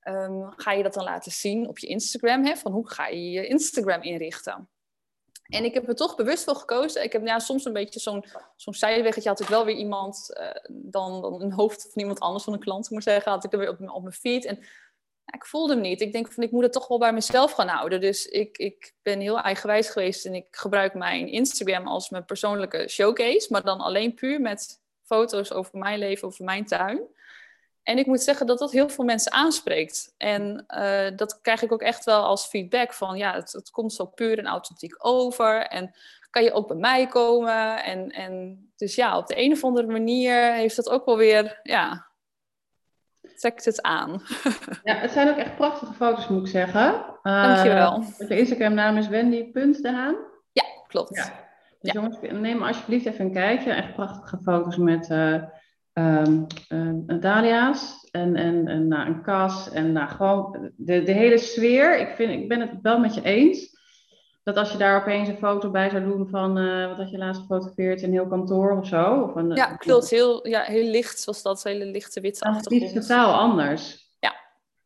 Ehm, 0.00 0.50
ga 0.57 0.73
je 0.73 0.83
dat 0.83 0.95
dan 0.95 1.04
laten 1.04 1.33
zien 1.33 1.69
op 1.69 1.78
je 1.78 1.87
Instagram? 1.87 2.45
Hè? 2.45 2.57
Van 2.57 2.73
hoe 2.73 2.90
ga 2.90 3.07
je 3.07 3.31
je 3.31 3.47
Instagram 3.47 4.02
inrichten? 4.02 4.69
En 5.45 5.64
ik 5.64 5.75
heb 5.75 5.88
er 5.88 5.95
toch 5.95 6.16
bewust 6.16 6.45
voor 6.45 6.57
gekozen. 6.57 7.02
Ik 7.02 7.12
heb 7.12 7.26
ja, 7.26 7.38
soms 7.38 7.64
een 7.64 7.73
beetje 7.73 8.00
zo'n 8.00 8.25
zo'n 8.57 8.75
zijweggetje. 8.75 9.28
Had 9.28 9.40
ik 9.40 9.49
wel 9.49 9.64
weer 9.64 9.76
iemand, 9.76 10.40
dan, 10.69 11.23
dan 11.23 11.43
een 11.43 11.52
hoofd 11.52 11.83
van 11.83 12.02
iemand 12.02 12.21
anders, 12.21 12.45
van 12.45 12.52
een 12.52 12.59
klant 12.59 12.90
moet 12.90 13.02
zeggen, 13.02 13.33
had 13.33 13.45
ik 13.45 13.52
er 13.52 13.59
weer 13.59 13.69
op, 13.69 13.78
mijn- 13.78 13.90
op 13.93 14.02
mijn 14.02 14.14
feed. 14.14 14.45
En 14.45 14.59
ik 15.26 15.47
voelde 15.47 15.73
hem 15.73 15.83
niet. 15.83 16.00
Ik 16.00 16.12
denk 16.12 16.33
van, 16.33 16.43
ik 16.43 16.50
moet 16.50 16.62
het 16.62 16.73
toch 16.73 16.88
wel 16.88 16.99
bij 16.99 17.12
mezelf 17.12 17.52
gaan 17.52 17.69
houden. 17.69 18.00
Dus 18.00 18.26
ik, 18.26 18.59
ik 18.59 18.95
ben 19.02 19.21
heel 19.21 19.40
eigenwijs 19.40 19.88
geweest 19.88 20.26
en 20.26 20.35
ik 20.35 20.47
gebruik 20.50 20.95
mijn 20.95 21.28
Instagram 21.28 21.87
als 21.87 22.11
mijn 22.11 22.25
persoonlijke 22.25 22.88
showcase. 22.88 23.47
Maar 23.50 23.62
dan 23.62 23.81
alleen 23.81 24.14
puur 24.14 24.40
met 24.40 24.83
foto's 25.02 25.52
over 25.52 25.78
mijn 25.78 25.99
leven, 25.99 26.28
over 26.28 26.45
mijn 26.45 26.66
tuin. 26.66 27.00
En 27.83 27.99
ik 27.99 28.07
moet 28.07 28.23
zeggen 28.23 28.47
dat 28.47 28.59
dat 28.59 28.73
heel 28.73 28.88
veel 28.88 29.04
mensen 29.04 29.33
aanspreekt. 29.33 30.14
En 30.16 30.64
eh, 30.66 31.16
dat 31.16 31.40
krijg 31.40 31.62
ik 31.62 31.73
ook 31.73 31.83
echt 31.83 32.04
wel 32.04 32.23
als 32.23 32.47
feedback 32.47 32.93
van 32.93 33.16
ja, 33.16 33.35
het, 33.35 33.52
het 33.52 33.71
komt 33.71 33.93
zo 33.93 34.04
puur 34.04 34.38
en 34.38 34.47
authentiek 34.47 35.07
over. 35.07 35.66
En 35.66 35.95
kan 36.31 36.45
je 36.45 36.52
ook 36.52 36.69
bij 36.69 36.76
mij 36.76 37.07
komen. 37.07 37.85
En, 37.85 38.11
en 38.11 38.64
dus 38.76 38.95
ja, 38.95 39.19
op 39.19 39.26
de 39.26 39.38
een 39.38 39.52
of 39.52 39.64
andere 39.64 39.87
manier 39.87 40.52
heeft 40.52 40.76
dat 40.76 40.88
ook 40.88 41.04
wel 41.04 41.16
weer, 41.16 41.61
ja, 41.62 42.07
trekt 43.45 43.65
het 43.65 43.83
aan. 43.83 44.23
Ja, 44.85 44.95
het 44.95 45.11
zijn 45.11 45.29
ook 45.29 45.37
echt 45.37 45.57
prachtige 45.57 45.93
foto's, 45.93 46.29
moet 46.29 46.41
ik 46.41 46.47
zeggen. 46.47 46.95
Uh, 47.23 47.43
Dankjewel. 47.43 48.03
Je 48.29 48.39
Instagram-naam 48.39 48.97
is 48.97 49.09
wendy.dehaan. 49.09 50.17
Ja, 50.53 50.65
klopt. 50.87 51.17
Ja. 51.17 51.33
Dus 51.81 51.93
jongens, 51.93 52.17
neem 52.21 52.63
alsjeblieft 52.63 53.07
even 53.07 53.25
een 53.25 53.33
kijkje. 53.33 53.73
Echt 53.73 53.95
prachtige 53.95 54.39
foto's 54.43 54.77
met 54.77 55.11
eh, 55.11 55.35
eh, 55.93 56.23
dahlia's 57.21 58.09
en, 58.11 58.37
en, 58.37 58.69
en 58.69 58.89
nou, 58.89 59.07
een 59.07 59.23
kas. 59.23 59.71
En 59.71 59.93
nou, 59.93 60.09
gewoon 60.09 60.71
de, 60.77 61.03
de 61.03 61.13
hele 61.13 61.39
sfeer. 61.39 61.99
Ik, 61.99 62.09
vind, 62.09 62.31
ik 62.31 62.49
ben 62.49 62.61
het 62.61 62.71
wel 62.83 62.99
met 62.99 63.15
je 63.15 63.23
eens. 63.23 63.74
Dat 64.45 64.57
als 64.57 64.73
je 64.73 64.79
daar 64.79 65.01
opeens 65.01 65.29
een 65.29 65.37
foto 65.37 65.71
bij 65.71 65.91
zou 65.91 66.05
doen 66.05 66.29
van 66.29 66.59
uh, 66.59 66.89
wat 66.89 66.97
had 66.97 67.11
je 67.11 67.19
laatst 67.19 67.41
gefotografeerd, 67.41 68.03
een 68.03 68.13
heel 68.13 68.27
kantoor 68.27 68.79
of 68.79 68.87
zo? 68.87 69.21
Of 69.21 69.35
een, 69.35 69.51
ja, 69.51 69.77
klopt. 69.77 70.11
Heel, 70.11 70.49
ja, 70.49 70.63
heel 70.63 70.91
licht 70.91 71.21
zoals 71.21 71.43
dat, 71.43 71.63
hele 71.63 71.85
lichte 71.85 72.21
witte 72.21 72.45
achtergrond. 72.45 72.83
Het 72.83 73.03
is 73.03 73.07
totaal 73.07 73.35
anders. 73.35 74.13
Ja, 74.19 74.35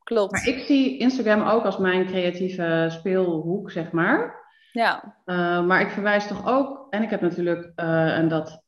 klopt. 0.02 0.32
Maar 0.32 0.46
ik 0.46 0.58
zie 0.58 0.98
Instagram 0.98 1.48
ook 1.48 1.64
als 1.64 1.78
mijn 1.78 2.06
creatieve 2.06 2.86
speelhoek, 2.90 3.70
zeg 3.70 3.90
maar. 3.90 4.46
Ja. 4.72 5.20
Uh, 5.26 5.66
maar 5.66 5.80
ik 5.80 5.90
verwijs 5.90 6.26
toch 6.26 6.48
ook, 6.48 6.86
en 6.90 7.02
ik 7.02 7.10
heb 7.10 7.20
natuurlijk, 7.20 7.72
uh, 7.76 8.16
en 8.16 8.28
dat 8.28 8.62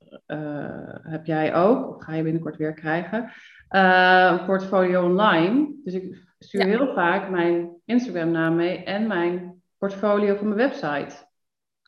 heb 1.03 1.27
jij 1.27 1.55
ook, 1.55 1.89
of 1.89 2.03
ga 2.05 2.15
je 2.15 2.23
binnenkort 2.23 2.57
weer 2.57 2.75
krijgen, 2.75 3.33
een 3.69 4.45
portfolio 4.45 5.05
online. 5.05 5.75
Dus 5.85 5.95
ik 5.95 6.29
stuur 6.39 6.61
ja. 6.61 6.67
heel 6.67 6.95
vaak 6.95 7.31
mijn 7.31 7.71
Instagram-naam 7.85 8.57
mee 8.57 8.85
en 8.85 9.07
mijn 9.07 9.60
portfolio 9.81 10.37
van 10.37 10.49
mijn 10.55 10.71
website. 10.71 11.29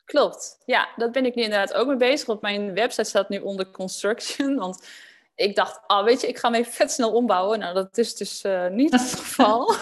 Klopt, 0.05 0.61
ja, 0.65 0.89
dat 0.95 1.11
ben 1.11 1.25
ik 1.25 1.35
nu 1.35 1.41
inderdaad 1.43 1.73
ook 1.73 1.87
mee 1.87 1.97
bezig. 1.97 2.27
Want 2.27 2.41
mijn 2.41 2.73
website 2.73 3.09
staat 3.09 3.29
nu 3.29 3.39
onder 3.39 3.71
construction. 3.71 4.55
Want 4.63 4.87
ik 5.35 5.55
dacht, 5.55 5.79
ah, 5.87 6.05
weet 6.05 6.21
je, 6.21 6.27
ik 6.27 6.37
ga 6.37 6.51
hem 6.51 6.59
even 6.59 6.73
vet 6.73 6.91
snel 6.91 7.11
ombouwen. 7.11 7.59
Nou, 7.59 7.73
dat 7.73 7.97
is 7.97 8.15
dus 8.15 8.43
uh, 8.43 8.67
niet 8.67 8.91
het 8.91 9.01
geval. 9.23 9.73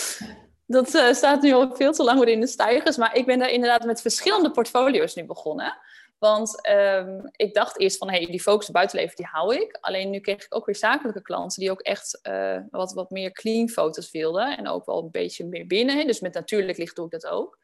dat 0.66 0.94
uh, 0.94 1.12
staat 1.12 1.42
nu 1.42 1.52
al 1.52 1.76
veel 1.76 1.92
te 1.92 2.02
lang 2.02 2.18
weer 2.18 2.28
in 2.28 2.40
de 2.40 2.46
stijgers. 2.46 2.96
Maar 2.96 3.16
ik 3.16 3.26
ben 3.26 3.38
daar 3.38 3.50
inderdaad 3.50 3.84
met 3.84 4.00
verschillende 4.00 4.50
portfolio's 4.50 5.14
nu 5.14 5.24
begonnen. 5.24 5.76
Want 6.22 6.68
um, 6.68 7.30
ik 7.36 7.54
dacht 7.54 7.78
eerst 7.78 7.98
van, 7.98 8.10
hey, 8.10 8.26
die 8.26 8.40
focus 8.40 8.70
buitenleven, 8.70 9.16
die 9.16 9.26
hou 9.26 9.54
ik. 9.54 9.78
Alleen 9.80 10.10
nu 10.10 10.20
kreeg 10.20 10.44
ik 10.44 10.54
ook 10.54 10.66
weer 10.66 10.76
zakelijke 10.76 11.22
klanten 11.22 11.60
die 11.60 11.70
ook 11.70 11.80
echt 11.80 12.20
uh, 12.28 12.58
wat, 12.70 12.92
wat 12.92 13.10
meer 13.10 13.32
clean 13.32 13.68
foto's 13.68 14.10
wilden. 14.10 14.56
En 14.56 14.68
ook 14.68 14.86
wel 14.86 15.02
een 15.02 15.10
beetje 15.10 15.46
meer 15.46 15.66
binnen. 15.66 16.06
Dus 16.06 16.20
met 16.20 16.34
natuurlijk 16.34 16.78
licht 16.78 16.96
doe 16.96 17.04
ik 17.04 17.10
dat 17.10 17.26
ook. 17.26 17.58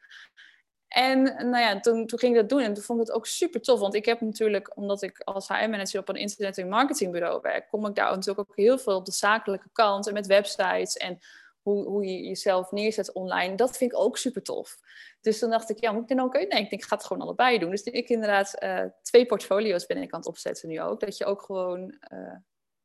En 0.87 1.21
nou 1.23 1.57
ja, 1.57 1.79
toen, 1.79 2.07
toen 2.07 2.19
ging 2.19 2.35
ik 2.35 2.39
dat 2.41 2.49
doen 2.49 2.61
en 2.61 2.73
toen 2.73 2.83
vond 2.83 3.01
ik 3.01 3.07
het 3.07 3.15
ook 3.15 3.25
super 3.25 3.61
tof. 3.61 3.79
Want 3.79 3.95
ik 3.95 4.05
heb 4.05 4.21
natuurlijk, 4.21 4.77
omdat 4.77 5.01
ik 5.01 5.19
als 5.19 5.47
HR-manager 5.47 5.99
op 5.99 6.09
een 6.09 6.15
internet- 6.15 6.57
en 6.57 6.69
marketingbureau 6.69 7.39
werk, 7.41 7.67
kom 7.69 7.85
ik 7.85 7.95
daar 7.95 8.11
natuurlijk 8.11 8.49
ook 8.49 8.55
heel 8.55 8.77
veel 8.77 8.95
op 8.95 9.05
de 9.05 9.11
zakelijke 9.11 9.69
kant 9.71 10.07
en 10.07 10.13
met 10.13 10.27
websites 10.27 10.97
en 10.97 11.19
hoe, 11.61 11.85
hoe 11.85 12.05
je 12.05 12.27
jezelf 12.27 12.71
neerzet 12.71 13.13
online. 13.13 13.55
Dat 13.55 13.77
vind 13.77 13.91
ik 13.91 13.99
ook 13.99 14.17
super 14.17 14.43
tof. 14.43 14.77
Dus 15.21 15.39
toen 15.39 15.49
dacht 15.49 15.69
ik, 15.69 15.79
ja, 15.79 15.91
moet 15.91 16.01
ik 16.09 16.17
dan 16.17 16.25
ook? 16.25 16.33
Nee, 16.33 16.43
ik 16.43 16.49
denk, 16.49 16.71
ik 16.71 16.83
ga 16.83 16.95
het 16.95 17.05
gewoon 17.05 17.23
allebei 17.23 17.59
doen. 17.59 17.69
Dus 17.69 17.83
ik 17.83 18.09
inderdaad 18.09 18.63
uh, 18.63 18.83
twee 19.01 19.25
portfolio's 19.25 19.85
ben 19.85 20.01
ik 20.01 20.11
aan 20.11 20.19
het 20.19 20.29
opzetten 20.29 20.69
nu 20.69 20.81
ook. 20.81 20.99
Dat 20.99 21.17
je 21.17 21.25
ook 21.25 21.41
gewoon 21.41 21.97
uh, 22.13 22.35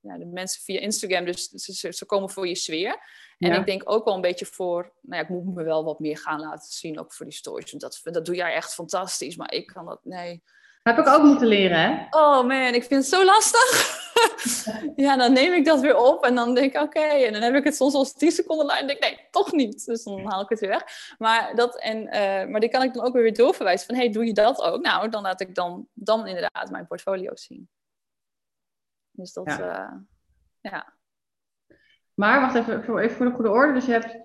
ja, 0.05 0.19
de 0.19 0.27
mensen 0.27 0.63
via 0.63 0.81
Instagram, 0.81 1.25
dus 1.25 1.49
ze, 1.49 1.93
ze 1.93 2.07
komen 2.07 2.31
voor 2.31 2.49
je 2.49 2.55
sfeer. 2.55 2.99
En 3.39 3.51
ja. 3.51 3.59
ik 3.59 3.67
denk 3.67 3.83
ook 3.85 4.05
wel 4.05 4.15
een 4.15 4.21
beetje 4.21 4.47
voor, 4.47 4.93
nou 5.01 5.17
ja, 5.17 5.23
ik 5.23 5.29
moet 5.29 5.55
me 5.55 5.63
wel 5.63 5.85
wat 5.85 5.99
meer 5.99 6.19
gaan 6.19 6.41
laten 6.41 6.73
zien, 6.73 6.99
ook 6.99 7.13
voor 7.13 7.27
die 7.27 7.35
stories. 7.35 7.71
Want 7.71 7.83
dat, 7.83 8.15
dat 8.15 8.27
doe 8.27 8.35
jij 8.35 8.55
echt 8.55 8.75
fantastisch, 8.75 9.37
maar 9.37 9.53
ik 9.53 9.67
kan 9.67 9.87
dat, 9.87 10.01
nee. 10.03 10.43
Heb 10.83 10.99
ik 10.99 11.07
ook 11.07 11.23
moeten 11.23 11.47
leren, 11.47 11.79
hè? 11.79 12.07
Oh 12.11 12.47
man, 12.47 12.75
ik 12.75 12.85
vind 12.85 13.01
het 13.01 13.07
zo 13.07 13.25
lastig. 13.25 14.03
ja, 14.97 15.17
dan 15.17 15.33
neem 15.33 15.53
ik 15.53 15.65
dat 15.65 15.81
weer 15.81 15.97
op 15.97 16.25
en 16.25 16.35
dan 16.35 16.55
denk 16.55 16.75
ik, 16.75 16.83
oké. 16.83 16.99
Okay. 16.99 17.25
En 17.25 17.33
dan 17.33 17.43
heb 17.43 17.55
ik 17.55 17.65
het 17.65 17.77
soms 17.77 17.95
als 17.95 18.13
10 18.13 18.31
seconden 18.31 18.67
lang 18.67 18.79
en 18.81 18.87
denk 18.87 18.99
ik, 18.99 19.05
nee, 19.05 19.29
toch 19.31 19.53
niet. 19.53 19.85
Dus 19.85 20.03
dan 20.03 20.27
haal 20.27 20.43
ik 20.43 20.49
het 20.49 20.61
weer 20.61 20.71
weg. 20.71 20.85
Maar, 21.19 21.55
dat, 21.55 21.81
en, 21.81 22.03
uh, 22.03 22.51
maar 22.51 22.61
die 22.61 22.69
kan 22.69 22.83
ik 22.83 22.95
dan 22.95 23.05
ook 23.05 23.13
weer 23.13 23.35
doorverwijzen 23.35 23.87
van, 23.87 23.97
hey, 23.97 24.11
doe 24.11 24.25
je 24.25 24.33
dat 24.33 24.63
ook? 24.63 24.83
Nou, 24.83 25.09
dan 25.09 25.23
laat 25.23 25.41
ik 25.41 25.55
dan, 25.55 25.87
dan 25.93 26.27
inderdaad 26.27 26.71
mijn 26.71 26.87
portfolio 26.87 27.31
zien. 27.35 27.69
Dus 29.11 29.33
dat, 29.33 29.47
ja. 29.47 29.93
Uh, 29.93 29.99
ja. 30.61 30.93
Maar 32.15 32.41
wacht 32.41 32.55
even 32.55 32.85
voor, 32.85 33.01
even 33.01 33.17
voor 33.17 33.27
de 33.27 33.33
goede 33.33 33.51
orde. 33.51 33.73
Dus 33.73 33.87
je 33.87 33.93
hebt, 33.93 34.17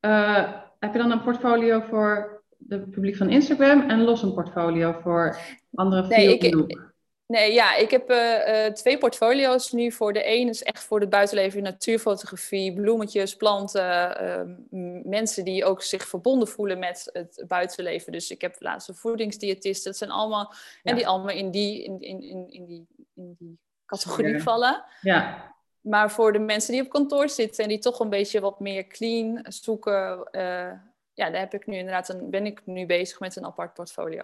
uh, 0.00 0.52
heb 0.78 0.92
je 0.92 0.98
dan 0.98 1.10
een 1.10 1.22
portfolio 1.22 1.80
voor 1.80 2.42
het 2.68 2.90
publiek 2.90 3.16
van 3.16 3.30
Instagram 3.30 3.90
en 3.90 4.02
los 4.02 4.22
een 4.22 4.34
portfolio 4.34 4.92
voor 4.92 5.38
andere 5.74 6.06
nee, 6.06 6.38
ik, 6.38 6.87
Nee, 7.28 7.52
ja, 7.52 7.74
ik 7.74 7.90
heb 7.90 8.10
uh, 8.10 8.64
uh, 8.66 8.72
twee 8.72 8.98
portfolio's 8.98 9.72
nu. 9.72 9.92
Voor 9.92 10.12
de 10.12 10.26
een 10.26 10.48
is 10.48 10.62
echt 10.62 10.84
voor 10.84 11.00
het 11.00 11.10
buitenleven, 11.10 11.62
natuurfotografie, 11.62 12.74
bloemetjes, 12.74 13.36
planten, 13.36 14.22
uh, 14.22 15.00
mensen 15.04 15.44
die 15.44 15.64
ook 15.64 15.82
zich 15.82 16.08
verbonden 16.08 16.48
voelen 16.48 16.78
met 16.78 17.10
het 17.12 17.44
buitenleven. 17.48 18.12
Dus 18.12 18.30
ik 18.30 18.40
heb 18.40 18.56
laatste 18.58 18.94
voedingsdiëtisten. 18.94 19.90
Dat 19.90 19.98
zijn 19.98 20.10
allemaal, 20.10 20.52
ja. 20.82 20.90
en 20.90 20.96
die 20.96 21.06
allemaal 21.06 21.34
in 21.34 21.50
die, 21.50 21.84
in, 21.84 22.00
in, 22.00 22.22
in, 22.22 22.50
in 22.50 22.66
die, 22.66 22.86
in 23.14 23.36
die 23.38 23.58
categorie 23.86 24.34
ja. 24.34 24.40
vallen. 24.40 24.84
Ja. 25.00 25.54
Maar 25.80 26.10
voor 26.10 26.32
de 26.32 26.38
mensen 26.38 26.72
die 26.72 26.82
op 26.82 26.88
kantoor 26.88 27.28
zitten 27.28 27.62
en 27.62 27.68
die 27.68 27.78
toch 27.78 28.00
een 28.00 28.08
beetje 28.08 28.40
wat 28.40 28.60
meer 28.60 28.86
clean 28.86 29.44
zoeken, 29.48 30.28
uh, 30.32 30.72
ja, 31.12 31.30
daar 31.30 31.40
heb 31.40 31.54
ik 31.54 31.66
nu 31.66 31.76
inderdaad 31.76 32.08
een, 32.08 32.30
ben 32.30 32.46
ik 32.46 32.60
nu 32.64 32.86
bezig 32.86 33.20
met 33.20 33.36
een 33.36 33.46
apart 33.46 33.74
portfolio. 33.74 34.22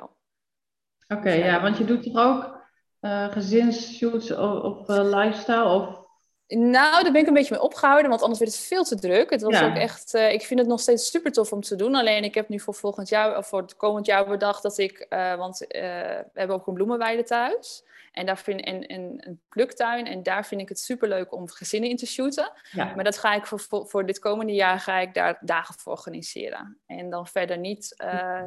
Oké, 1.08 1.20
okay, 1.20 1.36
dus, 1.36 1.44
ja, 1.44 1.62
want 1.62 1.78
je 1.78 1.84
doet 1.84 2.02
toch 2.02 2.16
ook 2.16 2.62
uh, 3.04 3.32
gezinsshoots 3.32 4.30
of, 4.30 4.62
of 4.62 4.88
uh, 4.88 5.04
lifestyle? 5.04 5.64
Of... 5.64 6.02
Nou, 6.46 7.02
daar 7.02 7.12
ben 7.12 7.20
ik 7.20 7.26
een 7.26 7.34
beetje 7.34 7.54
mee 7.54 7.62
opgehouden, 7.62 8.08
want 8.10 8.22
anders 8.22 8.40
werd 8.40 8.52
het 8.52 8.60
veel 8.60 8.84
te 8.84 8.98
druk. 8.98 9.30
Het 9.30 9.42
was 9.42 9.58
ja. 9.58 9.66
ook 9.66 9.76
echt, 9.76 10.14
uh, 10.14 10.32
ik 10.32 10.42
vind 10.42 10.60
het 10.60 10.68
nog 10.68 10.80
steeds 10.80 11.10
super 11.10 11.32
tof 11.32 11.52
om 11.52 11.60
te 11.60 11.76
doen. 11.76 11.94
Alleen 11.94 12.24
ik 12.24 12.34
heb 12.34 12.48
nu 12.48 12.60
voor 12.60 12.74
volgend 12.74 13.08
jaar, 13.08 13.36
of 13.36 13.46
voor 13.46 13.60
het 13.60 13.76
komend 13.76 14.06
jaar 14.06 14.26
bedacht 14.26 14.62
dat 14.62 14.78
ik, 14.78 15.06
want 15.08 15.58
we 15.58 16.24
hebben 16.32 16.56
ook 16.56 16.66
een 16.66 16.74
bloemenweide 16.74 17.22
thuis. 17.22 17.84
En, 18.14 18.26
daar 18.26 18.38
vind, 18.38 18.60
en, 18.60 18.86
en 18.86 19.16
een 19.18 19.40
pluktuin. 19.48 20.06
En 20.06 20.22
daar 20.22 20.46
vind 20.46 20.60
ik 20.60 20.68
het 20.68 20.78
super 20.78 21.08
leuk 21.08 21.32
om 21.32 21.48
gezinnen 21.48 21.90
in 21.90 21.96
te 21.96 22.06
shooten. 22.06 22.52
Ja. 22.70 22.94
Maar 22.94 23.04
dat 23.04 23.18
ga 23.18 23.34
ik 23.34 23.46
voor, 23.46 23.60
voor, 23.60 23.86
voor, 23.88 24.06
dit 24.06 24.18
komende 24.18 24.52
jaar 24.52 24.80
ga 24.80 24.98
ik 24.98 25.14
daar 25.14 25.38
dagen 25.40 25.74
voor 25.78 25.92
organiseren. 25.92 26.78
En 26.86 27.10
dan 27.10 27.26
verder 27.26 27.58
niet 27.58 27.94
uh, 28.04 28.42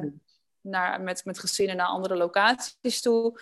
naar, 0.60 1.00
met, 1.00 1.24
met 1.24 1.38
gezinnen 1.38 1.76
naar 1.76 1.86
andere 1.86 2.16
locaties 2.16 3.00
toe. 3.00 3.40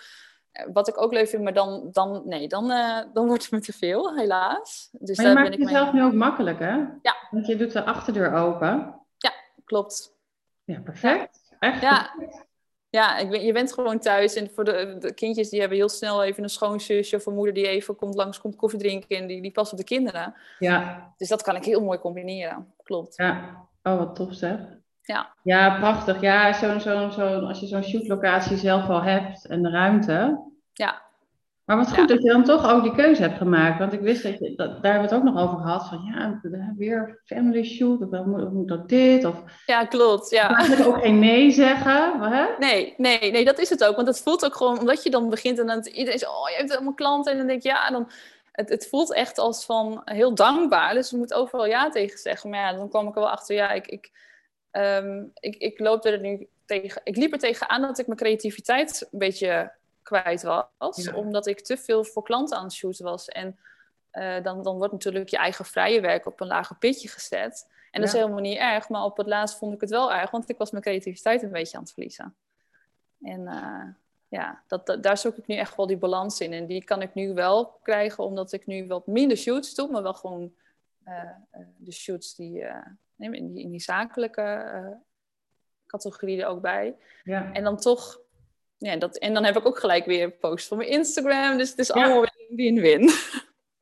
Wat 0.73 0.87
ik 0.87 1.01
ook 1.01 1.13
leuk 1.13 1.27
vind, 1.27 1.43
maar 1.43 1.53
dan, 1.53 1.89
dan, 1.91 2.21
nee, 2.25 2.47
dan, 2.47 2.71
uh, 2.71 2.99
dan 3.13 3.27
wordt 3.31 3.43
het 3.43 3.51
me 3.51 3.59
te 3.59 3.73
veel, 3.73 4.15
helaas. 4.15 4.89
Dus 4.91 5.17
maar 5.17 5.27
je 5.27 5.33
maakt 5.33 5.49
ben 5.49 5.59
ik 5.59 5.63
jezelf 5.63 5.91
mee... 5.91 6.01
nu 6.01 6.07
ook 6.07 6.13
makkelijk, 6.13 6.59
hè? 6.59 6.75
Ja. 7.01 7.15
Want 7.31 7.47
je 7.47 7.55
doet 7.55 7.71
de 7.71 7.83
achterdeur 7.83 8.33
open. 8.33 8.95
Ja, 9.17 9.31
klopt. 9.65 10.15
Ja, 10.63 10.79
perfect. 10.79 11.55
Echt 11.59 11.81
ja. 11.81 12.11
Perfect. 12.15 12.45
Ja, 12.89 13.17
ik 13.17 13.29
ben, 13.29 13.41
je 13.41 13.53
bent 13.53 13.73
gewoon 13.73 13.99
thuis. 13.99 14.35
En 14.35 14.49
voor 14.49 14.63
de, 14.63 14.95
de, 14.99 15.13
kindjes, 15.13 15.49
die 15.49 15.59
hebben 15.59 15.77
heel 15.77 15.89
snel 15.89 16.23
even 16.23 16.43
een 16.43 16.49
schoonzusje 16.49 17.15
of 17.15 17.25
een 17.25 17.33
moeder 17.33 17.53
die 17.53 17.67
even 17.67 17.95
komt 17.95 18.15
langs, 18.15 18.39
komt 18.39 18.55
koffie 18.55 18.79
drinken 18.79 19.17
en 19.17 19.27
die, 19.27 19.41
die 19.41 19.51
past 19.51 19.71
op 19.71 19.77
de 19.77 19.83
kinderen. 19.83 20.35
Ja. 20.59 21.13
Dus 21.17 21.27
dat 21.27 21.41
kan 21.41 21.55
ik 21.55 21.65
heel 21.65 21.81
mooi 21.81 21.99
combineren. 21.99 22.73
Klopt. 22.83 23.15
Ja. 23.15 23.67
Oh, 23.83 23.97
wat 23.97 24.15
tof 24.15 24.33
zeg. 24.33 24.59
Ja. 25.07 25.33
Ja, 25.43 25.77
prachtig. 25.79 26.21
Ja, 26.21 26.53
zo, 26.53 26.79
zo, 26.79 27.09
zo, 27.09 27.39
als 27.39 27.59
je 27.59 27.67
zo'n 27.67 27.83
shootlocatie 27.83 28.57
zelf 28.57 28.89
al 28.89 29.01
hebt 29.01 29.45
en 29.45 29.61
de 29.63 29.69
ruimte. 29.69 30.43
Ja. 30.73 31.01
Maar 31.65 31.77
wat 31.77 31.87
goed 31.87 31.97
ja. 31.97 32.05
dat 32.05 32.23
je 32.23 32.29
dan 32.29 32.43
toch 32.43 32.69
ook 32.69 32.83
die 32.83 32.95
keuze 32.95 33.21
hebt 33.21 33.37
gemaakt. 33.37 33.79
Want 33.79 33.93
ik 33.93 33.99
wist 33.99 34.23
dat 34.23 34.39
je, 34.39 34.55
dat, 34.55 34.81
daar 34.81 34.93
hebben 34.93 35.09
we 35.09 35.15
het 35.15 35.25
ook 35.25 35.33
nog 35.33 35.43
over 35.43 35.57
gehad. 35.57 35.87
Van 35.87 36.01
ja, 36.13 36.39
weer 36.77 37.21
family 37.25 37.63
shoot. 37.63 38.01
Of 38.01 38.25
moet, 38.25 38.53
moet 38.53 38.67
dat 38.67 38.89
dit? 38.89 39.25
Of, 39.25 39.43
ja, 39.65 39.85
klopt. 39.85 40.29
Ja. 40.29 40.55
Eigenlijk 40.55 40.89
ook 40.89 41.01
geen 41.01 41.19
nee 41.19 41.51
zeggen. 41.51 42.21
Hè? 42.21 42.45
Nee, 42.59 42.93
nee, 42.97 43.31
nee, 43.31 43.45
dat 43.45 43.59
is 43.59 43.69
het 43.69 43.83
ook. 43.83 43.95
Want 43.95 44.07
het 44.07 44.21
voelt 44.21 44.45
ook 44.45 44.55
gewoon, 44.55 44.79
omdat 44.79 45.03
je 45.03 45.09
dan 45.09 45.29
begint 45.29 45.59
en 45.59 45.67
dan 45.67 45.85
iedereen 45.85 46.19
zegt, 46.19 46.31
oh, 46.31 46.49
je 46.49 46.55
hebt 46.55 46.75
allemaal 46.75 46.93
klanten. 46.93 47.31
En 47.31 47.37
dan 47.37 47.47
denk 47.47 47.61
je, 47.61 47.69
ja, 47.69 47.89
dan, 47.89 48.09
het, 48.51 48.69
het 48.69 48.87
voelt 48.89 49.13
echt 49.13 49.37
als 49.37 49.65
van 49.65 50.01
heel 50.05 50.35
dankbaar. 50.35 50.93
Dus 50.93 51.09
je 51.09 51.17
moet 51.17 51.33
overal 51.33 51.65
ja 51.65 51.89
tegen 51.89 52.19
zeggen. 52.19 52.49
Maar 52.49 52.59
ja, 52.59 52.73
dan 52.73 52.89
kwam 52.89 53.07
ik 53.07 53.15
er 53.15 53.21
wel 53.21 53.29
achter, 53.29 53.55
ja, 53.55 53.69
ik, 53.69 53.87
ik, 53.87 54.11
um, 54.77 55.31
ik, 55.39 55.55
ik 55.55 55.79
loop 55.79 56.05
er 56.05 56.19
nu 56.19 56.47
tegen, 56.65 57.01
ik 57.03 57.15
liep 57.15 57.33
er 57.33 57.39
tegenaan 57.39 57.81
dat 57.81 57.99
ik 57.99 58.07
mijn 58.07 58.19
creativiteit 58.19 59.07
een 59.11 59.19
beetje 59.19 59.71
kwijt 60.01 60.43
was. 60.77 61.03
Ja. 61.03 61.15
Omdat 61.15 61.47
ik 61.47 61.59
te 61.59 61.77
veel 61.77 62.03
voor 62.03 62.23
klanten 62.23 62.57
aan 62.57 62.63
het 62.63 62.73
shooten 62.73 63.05
was. 63.05 63.27
En 63.27 63.59
uh, 64.13 64.43
dan, 64.43 64.63
dan 64.63 64.77
wordt 64.77 64.93
natuurlijk 64.93 65.29
je 65.29 65.37
eigen 65.37 65.65
vrije 65.65 66.01
werk 66.01 66.25
op 66.25 66.39
een 66.39 66.47
lager 66.47 66.75
pitje 66.75 67.07
gezet. 67.07 67.67
En 67.91 68.01
dat 68.01 68.11
ja. 68.11 68.15
is 68.15 68.21
helemaal 68.23 68.43
niet 68.43 68.57
erg. 68.57 68.89
Maar 68.89 69.03
op 69.03 69.17
het 69.17 69.27
laatst 69.27 69.57
vond 69.57 69.73
ik 69.73 69.81
het 69.81 69.89
wel 69.89 70.13
erg. 70.13 70.31
Want 70.31 70.49
ik 70.49 70.57
was 70.57 70.71
mijn 70.71 70.83
creativiteit 70.83 71.43
een 71.43 71.51
beetje 71.51 71.77
aan 71.77 71.83
het 71.83 71.93
verliezen. 71.93 72.35
En 73.21 73.41
uh, 73.41 73.83
ja, 74.27 74.63
dat, 74.67 74.85
dat, 74.85 75.03
daar 75.03 75.17
zoek 75.17 75.37
ik 75.37 75.47
nu 75.47 75.55
echt 75.55 75.75
wel 75.75 75.87
die 75.87 75.97
balans 75.97 76.39
in. 76.39 76.53
En 76.53 76.65
die 76.65 76.83
kan 76.83 77.01
ik 77.01 77.13
nu 77.13 77.33
wel 77.33 77.79
krijgen. 77.81 78.23
Omdat 78.23 78.51
ik 78.51 78.65
nu 78.65 78.87
wat 78.87 79.07
minder 79.07 79.37
shoots 79.37 79.75
doe. 79.75 79.91
Maar 79.91 80.03
wel 80.03 80.13
gewoon 80.13 80.53
uh, 81.05 81.21
de 81.77 81.91
shoots 81.91 82.35
die, 82.35 82.63
in, 83.17 83.53
die, 83.53 83.63
in 83.63 83.71
die 83.71 83.81
zakelijke 83.81 84.99
categorie 85.85 86.41
er 86.41 86.47
ook 86.47 86.61
bij. 86.61 86.95
Ja. 87.23 87.51
En 87.51 87.63
dan 87.63 87.77
toch 87.77 88.25
ja, 88.77 88.97
dat, 88.97 89.17
en 89.17 89.33
dan 89.33 89.43
heb 89.43 89.57
ik 89.57 89.65
ook 89.65 89.79
gelijk 89.79 90.05
weer 90.05 90.31
posts 90.31 90.67
voor 90.67 90.77
mijn 90.77 90.89
Instagram. 90.89 91.57
Dus 91.57 91.69
het 91.69 91.79
is 91.79 91.91
allemaal 91.91 92.25
win-win. 92.49 93.09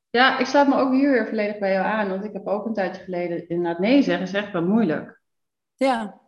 Ja, 0.10 0.39
ik 0.39 0.46
sluit 0.46 0.68
me 0.68 0.75
ook 0.75 0.92
hier 0.92 1.12
weer 1.12 1.27
volledig 1.27 1.58
bij 1.58 1.72
jou 1.72 1.86
aan. 1.86 2.10
Want 2.10 2.24
ik 2.24 2.34
heb 2.34 2.48
ook 2.48 2.65
een 2.65 2.74
tijdje 2.74 3.04
geleden 3.04 3.48
inderdaad 3.50 3.80
nee 3.80 4.01
zeggen. 4.01 4.25
is 4.25 4.34
echt 4.34 4.51
wel 4.51 4.63
moeilijk. 4.63 5.22
Ja. 5.75 6.22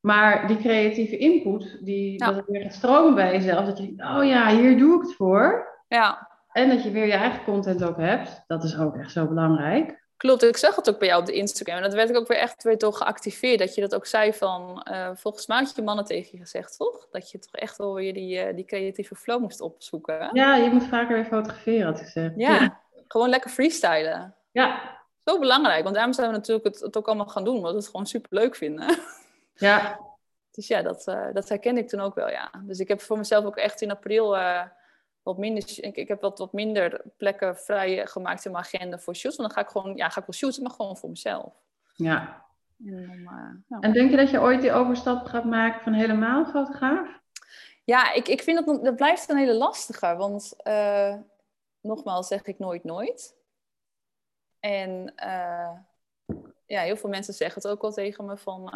Maar 0.00 0.46
die 0.46 0.56
creatieve 0.56 1.16
input, 1.16 1.78
die, 1.84 2.12
ja. 2.12 2.26
dat 2.26 2.36
het 2.36 2.46
weer 2.46 2.62
gaat 2.62 2.74
stromen 2.74 3.14
bij 3.14 3.32
jezelf. 3.32 3.66
Dat 3.66 3.78
je 3.78 3.84
denkt, 3.86 4.02
oh 4.02 4.24
ja, 4.24 4.56
hier 4.56 4.78
doe 4.78 4.96
ik 4.96 5.02
het 5.02 5.14
voor. 5.14 5.68
Ja. 5.88 6.28
En 6.52 6.68
dat 6.68 6.82
je 6.82 6.90
weer 6.90 7.06
je 7.06 7.12
eigen 7.12 7.44
content 7.44 7.84
ook 7.84 7.96
hebt. 7.96 8.44
Dat 8.46 8.64
is 8.64 8.78
ook 8.78 8.96
echt 8.96 9.12
zo 9.12 9.26
belangrijk. 9.26 9.99
Klopt, 10.20 10.42
ik 10.42 10.56
zag 10.56 10.76
het 10.76 10.88
ook 10.88 10.98
bij 10.98 11.08
jou 11.08 11.20
op 11.20 11.26
de 11.26 11.32
Instagram. 11.32 11.76
En 11.76 11.82
dat 11.82 11.94
werd 11.94 12.10
ik 12.10 12.16
ook 12.16 12.28
weer 12.28 12.38
echt 12.38 12.62
weer 12.62 12.78
door 12.78 12.92
geactiveerd. 12.92 13.58
Dat 13.58 13.74
je 13.74 13.80
dat 13.80 13.94
ook 13.94 14.06
zei 14.06 14.32
van, 14.32 14.86
uh, 14.90 15.10
volgens 15.14 15.46
mij 15.46 15.58
had 15.58 15.76
je 15.76 15.82
mannen 15.82 16.04
tegen 16.04 16.28
je 16.32 16.38
gezegd, 16.38 16.76
toch? 16.76 17.08
Dat 17.10 17.30
je 17.30 17.38
toch 17.38 17.54
echt 17.54 17.76
wel 17.76 17.94
weer 17.94 18.14
die, 18.14 18.46
uh, 18.46 18.54
die 18.54 18.64
creatieve 18.64 19.14
flow 19.14 19.40
moest 19.40 19.60
opzoeken. 19.60 20.30
Ja, 20.32 20.56
je 20.56 20.70
moet 20.70 20.84
vaker 20.84 21.14
weer 21.14 21.24
fotograferen, 21.24 21.86
had 21.86 21.98
ik 21.98 22.04
gezegd. 22.04 22.32
Ja, 22.36 22.80
gewoon 23.08 23.28
lekker 23.28 23.50
freestylen. 23.50 24.34
Ja. 24.50 24.98
Zo 25.24 25.38
belangrijk, 25.38 25.82
want 25.82 25.94
daarom 25.94 26.12
zijn 26.12 26.30
we 26.30 26.36
natuurlijk 26.36 26.66
het, 26.66 26.80
het 26.80 26.96
ook 26.96 27.06
allemaal 27.06 27.26
gaan 27.26 27.44
doen. 27.44 27.56
Omdat 27.56 27.70
we 27.70 27.78
het 27.78 27.88
gewoon 27.88 28.06
super 28.06 28.38
leuk 28.38 28.56
vinden. 28.56 28.96
Ja. 29.54 30.00
Dus 30.50 30.66
ja, 30.66 30.82
dat, 30.82 31.06
uh, 31.08 31.26
dat 31.32 31.48
herkende 31.48 31.80
ik 31.80 31.88
toen 31.88 32.00
ook 32.00 32.14
wel, 32.14 32.30
ja. 32.30 32.50
Dus 32.62 32.78
ik 32.78 32.88
heb 32.88 33.00
voor 33.00 33.18
mezelf 33.18 33.44
ook 33.44 33.56
echt 33.56 33.80
in 33.80 33.90
april 33.90 34.36
wat 35.22 35.38
minder, 35.38 35.64
ik, 35.76 35.96
ik 35.96 36.08
heb 36.08 36.20
wat, 36.20 36.38
wat 36.38 36.52
minder 36.52 37.02
plekken 37.16 37.56
vrij 37.56 38.06
gemaakt 38.06 38.44
in 38.44 38.52
mijn 38.52 38.64
agenda 38.64 38.98
voor 38.98 39.16
shoots. 39.16 39.36
Want 39.36 39.48
dan 39.48 39.58
ga 39.58 39.68
ik 39.68 39.72
gewoon, 39.72 39.96
ja, 39.96 40.08
ga 40.08 40.20
ik 40.20 40.26
wel 40.26 40.36
shooten, 40.36 40.62
maar 40.62 40.72
gewoon 40.72 40.96
voor 40.96 41.08
mezelf. 41.08 41.54
Ja. 41.94 42.46
En, 42.84 43.06
dan, 43.06 43.16
uh, 43.16 43.50
ja. 43.68 43.78
en 43.80 43.92
denk 43.92 44.10
je 44.10 44.16
dat 44.16 44.30
je 44.30 44.40
ooit 44.40 44.60
die 44.60 44.72
overstap 44.72 45.26
gaat 45.26 45.44
maken 45.44 45.82
van 45.82 45.92
helemaal 45.92 46.44
fotograaf? 46.46 47.20
Ja, 47.84 48.12
ik, 48.12 48.28
ik 48.28 48.42
vind 48.42 48.66
dat, 48.66 48.84
dat 48.84 48.96
blijft 48.96 49.28
een 49.28 49.36
hele 49.36 49.54
lastige. 49.54 50.16
Want 50.16 50.54
uh, 50.64 51.14
nogmaals 51.80 52.26
zeg 52.26 52.42
ik 52.42 52.58
nooit 52.58 52.84
nooit. 52.84 53.36
En 54.60 55.12
uh, 55.16 55.70
ja, 56.66 56.80
heel 56.80 56.96
veel 56.96 57.10
mensen 57.10 57.34
zeggen 57.34 57.62
het 57.62 57.70
ook 57.70 57.82
wel 57.82 57.92
tegen 57.92 58.24
me 58.24 58.36
van 58.36 58.70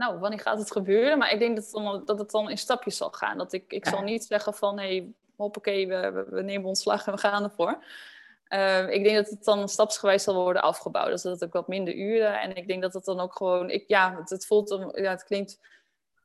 nou, 0.00 0.18
wanneer 0.18 0.40
gaat 0.40 0.58
het 0.58 0.72
gebeuren? 0.72 1.18
Maar 1.18 1.32
ik 1.32 1.38
denk 1.38 1.56
dat 1.56 1.64
het 1.64 1.74
dan, 1.74 2.04
dat 2.04 2.18
het 2.18 2.30
dan 2.30 2.50
in 2.50 2.58
stapjes 2.58 2.96
zal 2.96 3.10
gaan. 3.10 3.38
Dat 3.38 3.52
ik, 3.52 3.72
ik 3.72 3.86
zal 3.86 4.02
niet 4.02 4.24
zeggen 4.24 4.54
van, 4.54 4.78
hé, 4.78 4.96
hey, 4.96 5.12
hoppakee, 5.40 5.88
we, 5.88 6.26
we 6.30 6.42
nemen 6.42 6.68
ontslag 6.68 7.06
en 7.06 7.12
we 7.12 7.18
gaan 7.18 7.42
ervoor. 7.42 7.84
Uh, 8.48 8.90
ik 8.90 9.04
denk 9.04 9.16
dat 9.16 9.28
het 9.28 9.44
dan 9.44 9.68
stapsgewijs 9.68 10.22
zal 10.22 10.34
worden 10.34 10.62
afgebouwd. 10.62 11.10
Dus 11.10 11.22
dat 11.22 11.32
het 11.32 11.44
ook 11.44 11.52
wat 11.52 11.68
minder 11.68 11.94
uren. 11.94 12.40
En 12.40 12.56
ik 12.56 12.66
denk 12.66 12.82
dat 12.82 12.94
het 12.94 13.04
dan 13.04 13.20
ook 13.20 13.36
gewoon... 13.36 13.70
Ik, 13.70 13.84
ja, 13.86 14.16
het, 14.16 14.30
het 14.30 14.46
voelt... 14.46 14.90
Ja, 14.94 15.10
het 15.10 15.24
klinkt... 15.24 15.60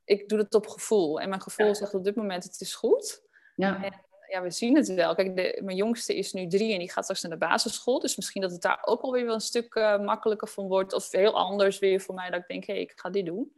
Ik 0.06 0.30
doe 0.30 0.40
het 0.40 0.54
op 0.54 0.68
gevoel. 0.68 1.20
En 1.20 1.30
mijn 1.30 1.42
gevoel 1.42 1.68
ja. 1.68 1.74
zegt 1.74 1.94
op 1.94 2.04
dit 2.04 2.16
moment, 2.16 2.44
het 2.44 2.62
is 2.62 2.76
goed. 2.76 3.24
Ja. 3.56 3.84
En, 3.84 3.94
ja, 4.28 4.42
we 4.42 4.52
zien 4.52 4.76
het 4.76 4.94
wel. 4.94 5.16
Kijk, 5.16 5.36
de, 5.36 5.62
mijn 5.64 5.78
jongste 5.78 6.16
is 6.16 6.34
nu 6.34 6.48
drie 6.48 6.74
en 6.74 6.80
die 6.80 6.92
gaat 6.92 7.04
straks 7.04 7.22
naar 7.22 7.32
de 7.32 7.46
basisschool. 7.46 8.00
Dus 8.00 8.16
misschien 8.16 8.42
dat 8.42 8.52
het 8.52 8.62
daar 8.62 8.82
ook 8.82 9.02
alweer 9.02 9.26
wel 9.26 9.34
een 9.34 9.42
stuk 9.42 9.76
uh, 9.76 10.00
makkelijker 10.00 10.48
van 10.48 10.68
wordt. 10.68 10.94
Of 10.94 11.12
heel 11.12 11.36
anders 11.36 11.80
weer 11.80 12.02
voor 12.02 12.16
mij. 12.16 12.30
Dat 12.30 12.40
ik 12.40 12.48
denk, 12.48 12.66
hé, 12.66 12.74
hey, 12.74 12.82
ik 12.82 12.94
ga 12.96 13.10
dit 13.10 13.26
doen. 13.26 13.52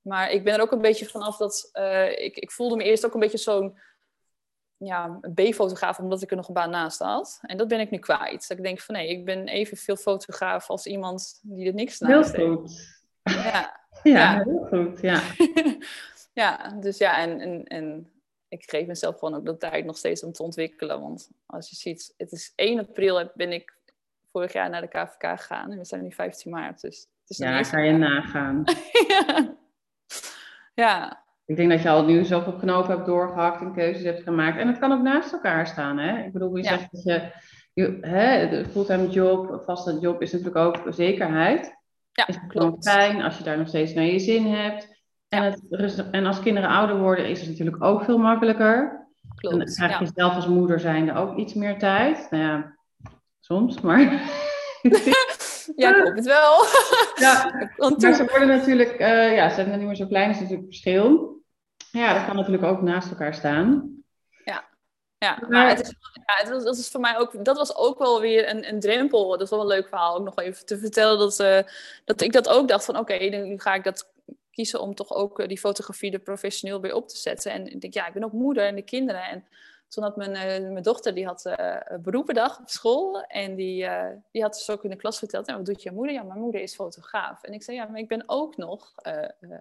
Maar 0.00 0.30
ik 0.30 0.44
ben 0.44 0.54
er 0.54 0.60
ook 0.60 0.72
een 0.72 0.80
beetje 0.80 1.06
vanaf 1.06 1.36
dat... 1.36 1.70
Uh, 1.72 2.10
ik, 2.10 2.36
ik 2.36 2.50
voelde 2.50 2.76
me 2.76 2.84
eerst 2.84 3.06
ook 3.06 3.14
een 3.14 3.20
beetje 3.20 3.38
zo'n 3.38 3.78
ja, 4.76 5.20
B-fotograaf, 5.34 5.98
omdat 5.98 6.22
ik 6.22 6.30
er 6.30 6.36
nog 6.36 6.48
een 6.48 6.54
baan 6.54 6.70
naast 6.70 6.98
had. 6.98 7.38
En 7.42 7.56
dat 7.56 7.68
ben 7.68 7.80
ik 7.80 7.90
nu 7.90 7.98
kwijt. 7.98 8.48
Dat 8.48 8.58
ik 8.58 8.64
denk 8.64 8.80
van 8.80 8.94
nee, 8.94 9.08
ik 9.08 9.24
ben 9.24 9.48
evenveel 9.48 9.96
fotograaf 9.96 10.70
als 10.70 10.86
iemand 10.86 11.40
die 11.42 11.66
er 11.66 11.74
niks 11.74 11.98
naast 11.98 12.36
heel 12.36 12.56
goed. 12.56 13.02
Ja. 13.22 13.32
ja, 14.02 14.12
ja, 14.12 14.42
heel 14.44 14.66
goed, 14.68 15.00
ja. 15.00 15.22
ja, 16.42 16.70
dus 16.80 16.98
ja, 16.98 17.18
en, 17.18 17.40
en, 17.40 17.64
en 17.64 18.10
ik 18.48 18.70
geef 18.70 18.86
mezelf 18.86 19.18
gewoon 19.18 19.34
ook 19.34 19.44
de 19.44 19.56
tijd 19.56 19.84
nog 19.84 19.96
steeds 19.96 20.24
om 20.24 20.32
te 20.32 20.42
ontwikkelen. 20.42 21.00
Want 21.00 21.30
als 21.46 21.70
je 21.70 21.76
ziet, 21.76 22.14
het 22.16 22.32
is 22.32 22.52
1 22.54 22.78
april 22.78 23.30
ben 23.34 23.52
ik 23.52 23.76
vorig 24.32 24.52
jaar 24.52 24.70
naar 24.70 24.80
de 24.80 24.88
KVK 24.88 25.40
gegaan. 25.40 25.70
En 25.70 25.78
we 25.78 25.84
zijn 25.84 26.02
nu 26.02 26.12
15 26.12 26.50
maart, 26.50 26.80
dus 26.80 27.00
het 27.20 27.30
is 27.30 27.36
Ja, 27.36 27.62
ga 27.62 27.78
je 27.78 27.92
nagaan. 27.92 28.64
ja. 29.08 29.56
ja. 30.74 31.23
Ik 31.46 31.56
denk 31.56 31.70
dat 31.70 31.82
je 31.82 31.88
al 31.90 32.04
nu 32.04 32.24
zoveel 32.24 32.52
knopen 32.56 32.90
hebt 32.90 33.06
doorgehakt 33.06 33.60
en 33.60 33.74
keuzes 33.74 34.02
hebt 34.04 34.22
gemaakt. 34.22 34.58
En 34.58 34.66
het 34.68 34.78
kan 34.78 34.92
ook 34.92 35.02
naast 35.02 35.32
elkaar 35.32 35.66
staan. 35.66 35.98
Hè? 35.98 36.24
Ik 36.24 36.32
bedoel, 36.32 36.56
je 36.56 36.62
Ja. 36.62 36.68
zegt 36.68 36.88
dat 36.92 37.02
je, 37.02 37.30
je 37.72 37.98
hè, 38.00 38.48
de 38.48 38.64
fulltime 38.70 39.08
job, 39.08 39.62
vaste 39.66 39.98
job 40.00 40.22
is 40.22 40.32
natuurlijk 40.32 40.58
ook 40.58 40.92
zekerheid. 40.94 41.76
Ja, 42.12 42.26
is 42.26 42.34
het 42.34 42.46
klopt. 42.46 42.90
fijn 42.90 43.22
als 43.22 43.38
je 43.38 43.44
daar 43.44 43.58
nog 43.58 43.68
steeds 43.68 43.92
naar 43.94 44.04
je 44.04 44.18
zin 44.18 44.46
hebt. 44.46 45.02
En, 45.28 45.42
Ja. 45.42 45.50
het, 45.76 46.10
en 46.10 46.26
als 46.26 46.40
kinderen 46.40 46.68
ouder 46.70 46.98
worden, 46.98 47.28
is 47.28 47.40
het 47.40 47.48
natuurlijk 47.48 47.84
ook 47.84 48.04
veel 48.04 48.18
makkelijker. 48.18 48.76
En 48.78 49.48
dan 49.50 49.50
Klopt. 49.58 49.74
krijg 49.74 49.98
je 49.98 50.04
Ja. 50.04 50.10
zelf 50.14 50.34
als 50.34 50.46
moeder 50.46 50.80
zijnde 50.80 51.14
ook 51.14 51.36
iets 51.36 51.54
meer 51.54 51.78
tijd. 51.78 52.26
Nou 52.30 52.42
ja, 52.42 52.76
soms, 53.40 53.80
maar... 53.80 54.00
ja, 55.76 55.96
ik 55.96 56.04
hoop 56.04 56.14
het 56.14 56.24
wel. 56.26 56.64
ja, 57.26 57.50
Want 57.76 58.02
maar 58.02 58.14
ze 58.14 58.24
worden 58.24 58.48
natuurlijk, 58.48 58.90
eh, 58.90 59.34
ja, 59.34 59.48
ze 59.48 59.54
zijn 59.54 59.78
niet 59.78 59.86
meer 59.86 59.96
zo 59.96 60.06
klein, 60.06 60.30
is 60.30 60.40
natuurlijk 60.40 60.66
verschil. 60.66 61.38
Ja, 61.90 62.14
dat 62.14 62.24
kan 62.26 62.36
natuurlijk 62.36 62.64
ook 62.64 62.82
naast 62.82 63.10
elkaar 63.10 63.34
staan. 63.34 63.92
ja, 64.44 64.64
Maar- 65.40 65.48
maar 65.50 65.68
het 65.68 65.80
is, 65.80 65.94
ja, 66.12 66.34
het 66.36 66.48
was, 66.48 66.64
dat, 66.64 66.76
is 66.76 66.88
voor 66.90 67.00
mij 67.00 67.18
ook, 67.18 67.44
dat 67.44 67.56
was 67.56 67.76
ook 67.76 67.98
wel 67.98 68.20
weer 68.20 68.48
een, 68.50 68.68
een 68.68 68.80
drempel. 68.80 69.28
Dat 69.30 69.40
is 69.40 69.50
wel 69.50 69.60
een 69.60 69.66
leuk 69.66 69.88
verhaal 69.88 70.16
ook 70.16 70.24
nog 70.24 70.38
even 70.38 70.66
te 70.66 70.78
vertellen. 70.78 71.18
Dat, 71.18 71.40
eh, 71.40 71.58
dat 72.04 72.20
ik 72.20 72.32
dat 72.32 72.48
ook 72.48 72.68
dacht 72.68 72.84
van 72.84 72.98
oké, 72.98 73.14
nu 73.14 73.58
ga 73.60 73.74
ik 73.74 73.84
dat 73.84 74.08
kiezen 74.50 74.80
om 74.80 74.94
toch 74.94 75.14
ook 75.14 75.38
eh, 75.40 75.48
die 75.48 75.58
fotografie 75.58 76.12
er 76.12 76.18
professioneel 76.18 76.80
weer 76.80 76.94
op 76.94 77.08
te 77.08 77.16
zetten. 77.16 77.52
En 77.52 77.66
ik 77.72 77.80
denk, 77.80 77.94
ja, 77.94 78.06
ik 78.06 78.12
ben 78.12 78.24
ook 78.24 78.32
moeder 78.32 78.66
en 78.66 78.74
de 78.74 78.82
kinderen. 78.82 79.22
En 79.22 79.44
toen 79.88 80.04
had 80.04 80.16
mijn, 80.16 80.34
eh, 80.34 80.70
mijn 80.70 80.82
dochter, 80.82 81.14
die 81.14 81.26
had 81.26 81.46
eh, 81.46 81.98
beroependag 82.00 82.58
op 82.60 82.68
school. 82.68 83.22
En 83.22 83.54
die, 83.54 83.84
eh, 83.84 84.16
die 84.30 84.42
had 84.42 84.52
dus 84.54 84.70
ook 84.70 84.84
in 84.84 84.90
de 84.90 84.96
klas 84.96 85.18
verteld, 85.18 85.46
en 85.46 85.56
wat 85.56 85.66
doet 85.66 85.82
je 85.82 85.90
moeder? 85.92 86.14
Ja, 86.14 86.22
mijn 86.22 86.40
moeder 86.40 86.60
is 86.60 86.74
fotograaf. 86.74 87.42
En 87.42 87.52
ik 87.52 87.62
zei, 87.62 87.76
ja, 87.76 87.86
maar 87.86 88.00
ik 88.00 88.08
ben 88.08 88.22
ook 88.26 88.56
nog, 88.56 88.92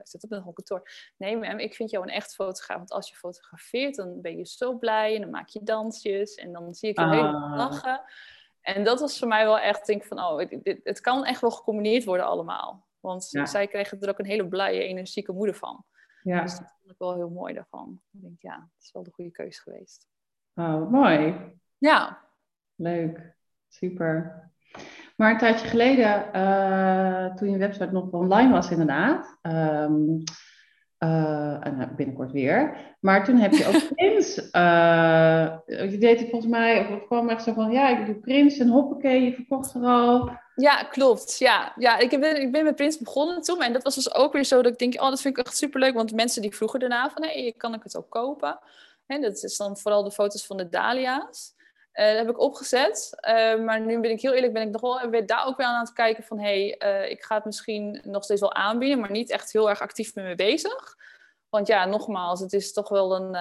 zit 0.04 0.24
op 0.24 0.32
een 0.32 0.44
kantoor. 0.54 0.90
Nee, 1.18 1.38
mam, 1.38 1.60
ik 1.60 1.74
vind 1.76 1.90
jou 1.90 2.04
een 2.04 2.10
echt 2.14 2.34
fotograaf. 2.36 2.78
Want 2.78 2.92
als 2.92 3.10
je 3.10 3.16
fotografeert, 3.16 3.96
dan 3.96 4.22
ben 4.22 4.38
je 4.38 4.46
zo 4.46 4.78
blij. 4.78 5.16
En 5.16 5.22
dan 5.22 5.30
maak 5.30 5.48
je 5.48 5.64
dansjes. 5.64 6.36
En 6.36 6.52
dan 6.52 6.74
zie 6.74 6.90
ik 6.90 6.98
je 7.00 7.06
Ah. 7.06 7.12
helemaal 7.12 7.58
lachen. 7.58 8.02
En 8.62 8.84
dat 8.84 9.00
was 9.00 9.20
voor 9.20 9.28
mij 9.28 9.46
wel 9.46 9.60
echt, 9.60 9.86
denk 9.86 10.04
van, 10.04 10.20
oh, 10.20 10.38
dit, 10.38 10.64
dit- 10.64 10.80
het 10.84 11.00
kan 11.02 11.26
echt 11.26 11.42
wel 11.42 11.52
gecombineerd 11.52 12.04
worden 12.04 12.26
allemaal. 12.26 12.88
Want 13.00 13.28
Ja. 13.32 13.46
zij 13.46 13.68
kregen 13.68 14.00
er 14.02 14.10
ook 14.10 14.20
een 14.20 14.26
hele 14.26 14.48
blije, 14.48 14.84
energieke 14.84 15.32
moeder 15.32 15.56
van. 15.56 15.86
Ja, 16.22 16.42
Dus 16.42 16.58
dat 16.58 16.74
vond 16.80 16.92
ik 16.92 16.98
wel 16.98 17.16
heel 17.16 17.30
mooi 17.30 17.54
daarvan. 17.54 18.02
Ik 18.12 18.22
denk, 18.22 18.42
ja, 18.42 18.70
het 18.76 18.84
is 18.84 18.92
wel 18.92 19.04
de 19.04 19.12
goede 19.12 19.32
keuze 19.32 19.62
geweest. 19.62 20.08
Oh, 20.56 20.92
mooi. 20.92 21.52
Ja, 21.78 22.24
Leuk, 22.76 23.36
super. 23.68 24.42
Maar 25.16 25.32
een 25.32 25.38
tijdje 25.38 25.68
geleden, 25.68 26.34
eh, 26.34 27.36
toen 27.36 27.50
je 27.50 27.58
website 27.58 27.92
nog 27.92 28.12
online 28.12 28.52
was 28.52 28.72
inderdaad, 28.72 29.38
ehm, 29.42 29.94
eh, 30.98 31.66
en 31.66 31.78
nou, 31.78 31.90
binnenkort 31.96 32.32
weer, 32.32 32.78
maar 33.00 33.26
toen 33.26 33.38
heb 33.38 33.52
je 33.52 33.68
ook 33.68 33.88
Prins, 33.96 34.50
eh, 34.52 35.58
je 35.66 35.98
deed 36.00 36.20
het 36.20 36.30
volgens 36.30 36.52
mij, 36.52 36.80
of 36.80 36.88
het 36.88 37.06
kwam 37.06 37.30
echt 37.30 37.44
zo 37.44 37.54
van, 37.54 37.72
ja, 37.72 38.00
ik 38.00 38.06
doe 38.06 38.16
Prins 38.16 38.58
en 38.58 38.68
hoppakee, 38.68 39.24
je 39.24 39.34
verkocht 39.34 39.74
er 39.74 39.84
al. 39.84 40.32
ja 40.56 40.84
klopt. 40.84 41.38
Ja, 41.40 41.74
ja 41.76 41.98
ik, 41.98 42.20
ben, 42.20 42.42
ik 42.42 42.52
ben 42.52 42.64
met 42.64 42.76
Prins 42.76 42.98
begonnen 42.98 43.42
toen. 43.42 43.62
En 43.62 43.74
dat 43.74 43.84
was 43.84 43.96
dus 43.96 44.14
ook 44.14 44.34
weer 44.34 44.44
zo 44.44 44.62
dat 44.62 44.72
ik 44.72 44.80
denk, 44.80 44.94
oh, 44.94 45.10
dat 45.10 45.22
vind 45.22 45.38
ik 45.38 45.46
echt 45.46 45.58
superleuk. 45.58 45.94
Want 45.94 46.16
mensen 46.16 46.42
die 46.42 46.56
vroegen 46.56 46.80
daarna 46.80 47.10
van, 47.10 47.24
hé, 47.24 47.54
kan 47.58 47.74
ik 47.74 47.84
het 47.84 47.98
ook 47.98 48.10
kopen? 48.10 48.60
En 49.14 49.22
dat 49.22 49.44
is 49.44 49.58
dan 49.58 49.78
vooral 49.78 50.04
de 50.04 50.12
foto's 50.12 50.46
van 50.46 50.58
de 50.58 50.70
dahlia's. 50.70 51.56
Eh, 51.92 52.08
dat 52.08 52.18
heb 52.18 52.30
ik 52.30 52.40
opgezet. 52.40 53.14
Eh, 53.16 53.60
maar 53.60 53.82
nu 53.82 54.00
ben 54.00 54.12
ik 54.12 54.22
heel 54.22 54.34
eerlijk, 54.34 54.54
ben 54.54 54.62
ik 54.62 54.72
nog 54.72 54.82
wel 54.82 55.10
weer 55.10 55.26
daar 55.26 55.46
ook 55.46 55.58
weer 55.58 55.66
aan 55.66 55.80
het 55.80 55.94
kijken 55.94 56.24
van... 56.24 56.40
hé, 56.40 56.46
hey, 56.68 56.78
eh, 56.78 57.12
ik 57.12 57.24
ga 57.24 57.36
het 57.36 57.46
misschien 57.46 58.02
nog 58.04 58.24
steeds 58.24 58.42
wel 58.42 58.54
aanbieden, 58.54 59.00
maar 59.00 59.12
niet 59.12 59.30
echt 59.30 59.52
heel 59.52 59.70
erg 59.70 59.82
actief 59.82 60.16
mee 60.16 60.36
bezig. 60.36 60.96
Want 61.50 61.68
ja, 61.68 61.86
nogmaals, 61.86 62.40
het 62.40 62.54
is 62.54 62.74
toch 62.74 62.90
wel 62.90 63.16
een... 63.16 63.32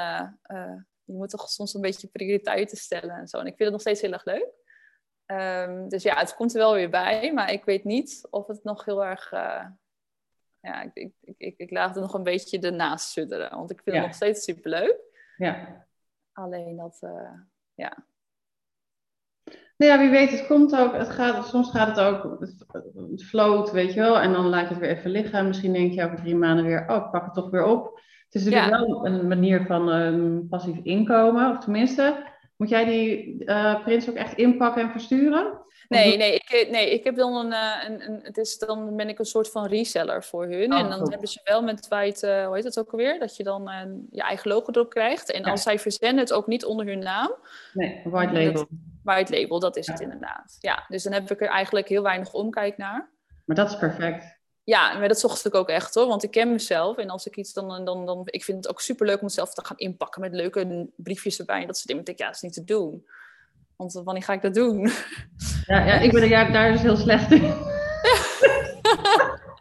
je 1.04 1.12
moet 1.12 1.30
toch 1.30 1.48
soms 1.48 1.74
een 1.74 1.80
beetje 1.80 2.08
prioriteiten 2.08 2.76
stellen 2.76 3.16
en 3.16 3.28
zo. 3.28 3.38
En 3.38 3.46
ik 3.46 3.56
vind 3.56 3.62
het 3.62 3.70
nog 3.70 3.80
steeds 3.80 4.00
heel 4.00 4.12
erg 4.12 4.24
leuk. 4.24 4.48
Ehm, 5.26 5.88
dus 5.88 6.02
ja, 6.02 6.18
het 6.18 6.35
komt 6.35 6.52
er 6.52 6.58
wel 6.58 6.74
weer 6.74 6.90
bij, 6.90 7.32
maar 7.32 7.52
ik 7.52 7.64
weet 7.64 7.85
niet 7.85 8.26
of 8.30 8.46
het 8.46 8.64
nog 8.64 8.85
heel 8.85 9.04
erg... 9.04 9.30
ja, 10.61 10.82
ik, 10.82 10.90
ik, 10.94 11.12
ik, 11.20 11.35
ik, 11.38 11.54
ik 11.58 11.70
laat 11.70 11.94
het 11.94 12.04
nog 12.04 12.14
een 12.14 12.22
beetje 12.22 12.58
ernaast 12.61 13.08
sudderen, 13.11 13.50
want 13.50 13.70
ik 13.70 13.80
vind 13.85 13.96
Ja. 13.96 14.02
het 14.02 14.11
nog 14.11 14.16
steeds 14.16 14.44
superleuk. 14.44 15.12
Ja. 15.42 15.87
Alleen 16.33 16.76
dat, 16.76 16.98
eh, 17.00 17.33
ja, 17.74 18.05
Nou 19.76 19.92
ja, 19.92 19.98
wie 19.98 20.11
weet, 20.11 20.31
het 20.31 20.46
komt 20.46 20.76
ook, 20.76 20.92
het 20.92 21.09
gaat, 21.09 21.46
soms 21.46 21.70
gaat 21.70 21.96
het 21.96 22.00
ook, 22.00 22.40
het, 22.40 23.24
float, 23.24 23.70
weet 23.70 23.92
je 23.94 24.00
wel, 24.00 24.20
en 24.20 24.33
dan 24.33 24.44
laat 24.46 24.62
je 24.62 24.74
het 24.74 24.78
weer 24.78 24.90
even 24.96 25.11
liggen. 25.11 25.46
Misschien 25.46 25.72
denk 25.72 25.92
je 25.92 26.05
over 26.05 26.16
drie 26.16 26.37
maanden 26.37 26.64
weer, 26.64 26.88
oh, 26.88 26.96
ik 26.96 27.11
pak 27.11 27.24
het 27.24 27.35
toch 27.35 27.50
weer 27.50 27.64
op. 27.64 28.00
Het 28.24 28.35
is 28.35 28.44
natuurlijk 28.44 28.72
Ja. 28.72 28.78
wel 28.87 29.07
een 29.07 29.28
manier 29.28 29.66
van 29.66 29.90
ehm, 29.90 30.48
passief 30.48 30.78
inkomen, 30.83 31.50
of 31.50 31.59
tenminste, 31.59 32.32
moet 32.62 32.70
jij 32.70 32.85
die 32.85 33.44
eh 33.44 33.83
prins 33.83 34.09
ook 34.09 34.14
echt 34.14 34.37
inpakken 34.37 34.83
en 34.83 34.90
versturen? 34.90 35.61
Nee, 35.88 36.16
nee, 36.16 36.35
ik, 36.35 36.68
nee, 36.70 36.92
ik 36.92 37.05
heb 37.05 37.16
dan 37.16 37.35
een, 37.37 37.53
eh, 37.53 37.88
een, 37.88 38.07
een 38.11 38.20
het 38.22 38.37
is, 38.37 38.59
dan 38.59 38.96
ben 38.96 39.09
ik 39.09 39.18
een 39.18 39.25
soort 39.25 39.51
van 39.51 39.66
reseller 39.66 40.25
voor 40.25 40.46
hun. 40.46 40.72
Oh, 40.72 40.79
en 40.79 40.88
dan 40.88 40.98
goed. 40.98 41.11
hebben 41.11 41.29
ze 41.29 41.40
wel 41.44 41.62
met 41.62 41.88
White, 41.88 42.27
eh, 42.27 42.46
hoe 42.46 42.55
heet 42.55 42.64
het 42.64 42.79
ook 42.79 42.90
alweer? 42.90 43.18
Dat 43.18 43.37
je 43.37 43.42
dan 43.44 43.68
eh, 43.68 43.81
je 44.11 44.22
eigen 44.22 44.51
logo 44.51 44.70
erop 44.72 44.90
krijgt. 44.90 45.31
En 45.31 45.42
Ja. 45.44 45.51
als 45.51 45.62
zij 45.62 45.79
verzenden 45.79 46.18
het 46.18 46.33
ook 46.33 46.46
niet 46.46 46.64
onder 46.64 46.87
hun 46.87 46.98
naam, 46.98 47.35
Nee, 47.72 48.01
white 48.05 48.33
label. 48.33 48.68
White 49.03 49.38
label, 49.40 49.59
dat 49.59 49.77
is 49.77 49.87
het 49.87 50.01
inderdaad. 50.01 50.57
Ja, 50.61 50.85
dus 50.88 51.03
dan 51.03 51.12
heb 51.12 51.31
ik 51.31 51.40
er 51.40 51.48
eigenlijk 51.48 51.88
heel 51.88 52.03
weinig 52.03 52.33
omkijk 52.33 52.77
naar. 52.77 53.11
Maar 53.44 53.57
dat 53.57 53.70
is 53.70 53.77
perfect. 53.79 54.40
Ja, 54.64 54.98
maar 54.98 55.09
dat 55.09 55.20
zocht 55.20 55.46
ik 55.46 55.55
ook 55.55 55.68
echt 55.68 55.94
hoor, 55.94 56.07
want 56.07 56.22
ik 56.22 56.31
ken 56.31 56.53
mezelf. 56.53 56.96
En 56.96 57.11
als 57.11 57.27
ik 57.27 57.37
iets 57.37 57.53
dan, 57.53 57.85
dan, 57.85 58.07
dan 58.07 58.22
ik 58.25 58.44
vind 58.44 58.57
het 58.57 58.68
ook 58.68 58.81
superleuk 58.81 59.18
om 59.18 59.25
het 59.25 59.35
zelf 59.35 59.55
te 59.55 59.64
gaan 59.64 59.77
inpakken 59.77 60.20
met 60.20 60.33
leuke 60.33 60.88
briefjes 60.96 61.38
erbij. 61.38 61.61
En 61.61 61.66
dat 61.66 61.77
soort 61.77 61.87
dingen. 61.87 62.01
Ik 62.01 62.07
denk, 62.07 62.18
ja, 62.18 62.27
dat 62.27 62.35
is 62.35 62.42
niet 62.42 62.53
te 62.53 62.64
doen. 62.64 63.07
Want 63.77 63.92
wanneer 63.92 64.22
ga 64.22 64.33
ik 64.33 64.42
dat 64.42 64.55
doen? 64.55 64.88
Ja, 65.66 65.85
ja 65.85 65.94
ik 65.94 66.12
ben 66.12 66.53
daar 66.53 66.72
dus 66.72 66.81
heel 66.81 66.96
slecht 66.96 67.31
in. 67.33 67.42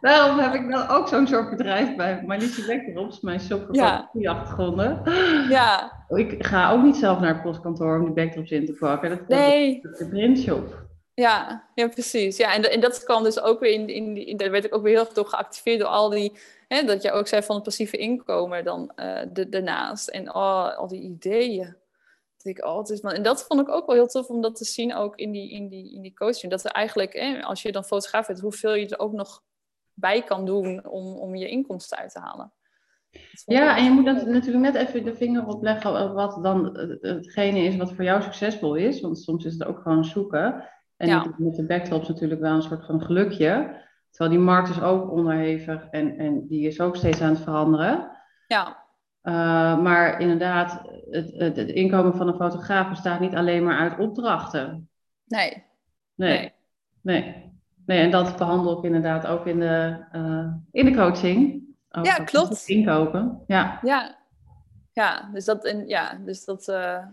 Daarom 0.00 0.38
heb 0.38 0.54
ik 0.54 0.70
dan 0.70 0.88
ook 0.88 1.08
zo'n 1.08 1.26
soort 1.26 1.50
bedrijf 1.50 1.96
bij 1.96 2.22
Marliesje 2.26 2.66
Backdrops, 2.66 3.20
mijn 3.20 3.40
shop 3.40 3.64
voor 3.64 3.74
Ja. 3.74 4.10
achtergronden. 4.24 5.02
Ja, 5.48 5.92
Ik 6.08 6.46
ga 6.46 6.72
ook 6.72 6.82
niet 6.82 6.96
zelf 6.96 7.20
naar 7.20 7.34
het 7.34 7.42
postkantoor 7.42 7.98
om 7.98 8.04
die 8.04 8.14
backdrops 8.14 8.50
in 8.50 8.66
te 8.66 8.72
pakken. 8.72 9.08
Dat 9.08 9.28
nee. 9.28 9.80
de 9.80 10.06
printshop. 10.10 10.90
Ja, 11.14 11.68
ja, 11.74 11.88
precies. 11.88 12.36
Ja, 12.36 12.54
en, 12.54 12.70
en 12.70 12.80
dat 12.80 13.04
kwam 13.04 13.22
dus 13.22 13.40
ook 13.40 13.60
weer 13.60 13.72
in, 13.72 13.88
in, 13.88 14.14
die- 14.14 14.24
in 14.24 14.36
daar 14.36 14.50
werd 14.50 14.64
ik 14.64 14.74
ook 14.74 14.82
weer 14.82 14.92
heel 14.92 15.04
erg 15.04 15.12
door 15.12 15.26
geactiveerd 15.26 15.80
door 15.80 15.88
al 15.88 16.08
die, 16.10 16.32
hè, 16.68 16.84
dat 16.84 17.02
je 17.02 17.12
ook 17.12 17.26
zei 17.26 17.42
van 17.42 17.54
het 17.54 17.64
passieve 17.64 17.96
inkomen 17.96 18.64
dan 18.64 18.92
eh 18.96 19.22
de, 19.32 19.48
daarnaast. 19.48 20.08
En 20.08 20.28
oh, 20.34 20.76
al 20.76 20.88
die 20.88 21.00
ideeën. 21.02 21.76
Dat 22.36 22.56
ik, 22.56 22.64
oh, 22.64 22.90
is, 22.90 23.00
maar, 23.00 23.14
en 23.14 23.22
dat 23.22 23.44
vond 23.44 23.60
ik 23.60 23.68
ook 23.68 23.86
wel 23.86 23.94
heel 23.94 24.06
tof 24.06 24.28
om 24.28 24.40
dat 24.40 24.56
te 24.56 24.64
zien 24.64 24.94
ook 24.94 25.16
in 25.16 25.30
die, 25.30 25.50
in 25.50 25.68
die, 25.68 25.94
in 25.94 26.02
die 26.02 26.14
coaching. 26.14 26.52
Dat 26.52 26.64
er 26.64 26.70
eigenlijk, 26.70 27.12
hè, 27.12 27.42
als 27.42 27.62
je 27.62 27.72
dan 27.72 27.84
fotograaf 27.84 28.26
bent, 28.26 28.40
hoeveel 28.40 28.74
je 28.74 28.88
er 28.88 28.98
ook 28.98 29.12
nog 29.12 29.42
bij 29.94 30.22
kan 30.22 30.44
doen 30.46 30.86
om, 30.86 31.16
om 31.16 31.34
je 31.34 31.48
inkomsten 31.48 31.98
uit 31.98 32.12
te 32.12 32.18
halen. 32.18 32.52
Dat 33.10 33.22
Ja, 33.44 33.76
en 33.76 33.84
je 33.84 33.90
moet 33.90 34.04
dan 34.04 34.30
natuurlijk 34.30 34.72
net 34.72 34.86
even 34.86 35.04
de 35.04 35.14
vinger 35.14 35.46
opleggen 35.46 36.02
op 36.02 36.14
wat 36.14 36.38
dan 36.42 36.76
eh, 36.76 37.12
hetgene 37.14 37.58
is 37.58 37.76
wat 37.76 37.92
voor 37.92 38.04
jou 38.04 38.22
succesvol 38.22 38.74
is. 38.74 39.00
Want 39.00 39.18
soms 39.18 39.44
is 39.44 39.52
het 39.52 39.64
ook 39.64 39.78
gewoon 39.82 40.04
zoeken. 40.04 40.68
En 41.02 41.08
Ja. 41.08 41.26
met 41.36 41.54
de 41.56 41.66
backdrops 41.66 42.08
natuurlijk 42.08 42.40
wel 42.40 42.54
een 42.54 42.62
soort 42.62 42.86
van 42.86 43.02
gelukje. 43.02 43.80
Terwijl 44.10 44.36
die 44.36 44.44
markt 44.46 44.68
is 44.68 44.80
ook 44.82 45.10
onderhevig 45.10 45.86
en, 45.90 46.18
en 46.18 46.46
die 46.46 46.66
is 46.66 46.80
ook 46.80 46.96
steeds 46.96 47.20
aan 47.20 47.28
het 47.28 47.40
veranderen. 47.40 48.10
Ja, 48.46 48.80
Uh, 49.22 49.32
maar 49.82 50.20
inderdaad, 50.20 50.82
het, 51.10 51.32
het, 51.32 51.56
het 51.56 51.68
inkomen 51.68 52.14
van 52.14 52.28
een 52.28 52.34
fotograaf 52.34 52.88
bestaat 52.88 53.20
niet 53.20 53.34
alleen 53.34 53.64
maar 53.64 53.78
uit 53.78 53.98
opdrachten. 53.98 54.88
nee. 55.24 55.64
Nee, 56.14 56.38
Nee. 56.38 56.52
nee. 57.00 57.52
nee. 57.86 57.98
en 58.04 58.10
dat 58.10 58.36
behandel 58.36 58.78
ik 58.78 58.84
inderdaad 58.84 59.26
ook 59.26 59.46
in 59.46 59.60
de, 59.60 60.04
uh, 60.12 60.52
in 60.70 60.84
de 60.84 60.94
coaching. 60.94 61.62
Ja, 62.02 62.14
klopt. 62.14 62.68
Inkopen, 62.68 63.42
ja. 63.46 63.78
Ja, 63.82 64.18
ja 64.92 65.28
dus 65.32 65.44
dat, 65.44 65.64
en, 65.64 65.88
ja, 65.88 66.18
dus 66.24 66.44
dat 66.44 66.68
eh, 66.68 67.04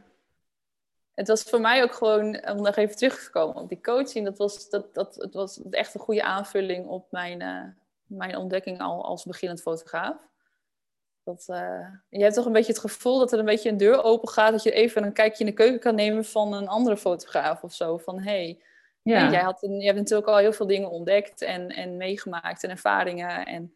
het 1.19 1.27
was 1.27 1.43
voor 1.43 1.61
mij 1.61 1.83
ook 1.83 1.93
gewoon, 1.93 2.49
om 2.49 2.61
nog 2.61 2.75
even 2.75 2.95
terug 2.95 3.23
te 3.23 3.29
komen 3.31 3.55
op 3.61 3.69
die 3.69 3.81
coaching, 3.81 4.25
dat 4.25 4.37
was, 4.37 4.69
dat, 4.69 4.93
dat, 4.93 5.15
het 5.15 5.33
was 5.33 5.61
echt 5.69 5.93
een 5.93 5.99
goede 5.99 6.23
aanvulling 6.23 6.87
op 6.87 7.07
mijn, 7.11 7.41
eh, 7.41 7.63
mijn 8.05 8.37
ontdekking 8.37 8.79
al 8.81 9.05
als 9.05 9.25
beginnend 9.25 9.61
fotograaf. 9.61 10.17
Dat, 11.23 11.43
eh, 11.47 11.87
je 12.09 12.21
hebt 12.23 12.33
toch 12.35 12.45
een 12.45 12.51
beetje 12.51 12.71
het 12.71 12.81
gevoel 12.81 13.19
dat 13.19 13.31
er 13.31 13.39
een 13.39 13.45
beetje 13.45 13.69
een 13.69 13.77
deur 13.77 14.03
open 14.03 14.29
gaat, 14.29 14.51
dat 14.51 14.63
je 14.63 14.71
even 14.71 15.03
een 15.03 15.13
kijkje 15.13 15.39
in 15.43 15.49
de 15.49 15.55
keuken 15.55 15.79
kan 15.79 15.95
nemen 15.95 16.25
van 16.25 16.53
een 16.53 16.67
andere 16.67 16.97
fotograaf 16.97 17.63
of 17.63 17.73
zo. 17.73 17.97
Van 17.97 18.19
hey, 18.19 18.61
ja. 19.01 19.31
jij, 19.31 19.41
had, 19.41 19.63
een- 19.63 19.79
je 19.79 19.85
hebt 19.85 19.97
natuurlijk 19.97 20.27
al 20.27 20.37
heel 20.37 20.53
veel 20.53 20.67
dingen 20.67 20.89
ontdekt 20.89 21.41
en, 21.41 21.69
en 21.69 21.97
meegemaakt 21.97 22.63
en 22.63 22.69
ervaringen. 22.69 23.45
En 23.45 23.75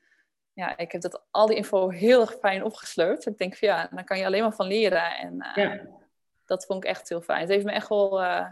ja, 0.54 0.78
ik 0.78 0.92
heb 0.92 1.02
dat, 1.02 1.24
al 1.32 1.48
die 1.48 1.56
info 1.56 1.90
heel 1.90 2.22
erg 2.22 2.34
fijn 2.40 2.64
opgesleupt. 2.64 3.26
Ik 3.26 3.38
denk 3.38 3.56
van 3.56 3.68
ja, 3.68 3.90
dan 3.92 4.04
kan 4.04 4.18
je 4.18 4.26
alleen 4.26 4.42
maar 4.42 4.54
van 4.56 4.68
leren. 4.68 5.18
En 5.18 5.42
eh, 5.42 5.64
ja. 5.64 6.02
Dat 6.46 6.66
vond 6.66 6.84
ik 6.84 6.90
echt 6.90 7.10
heel 7.10 7.22
fijn. 7.22 7.40
Het 7.40 7.50
heeft 7.50 7.66
me 7.66 7.72
echt 7.72 7.90
wel... 7.90 8.22
eh, 8.22 8.48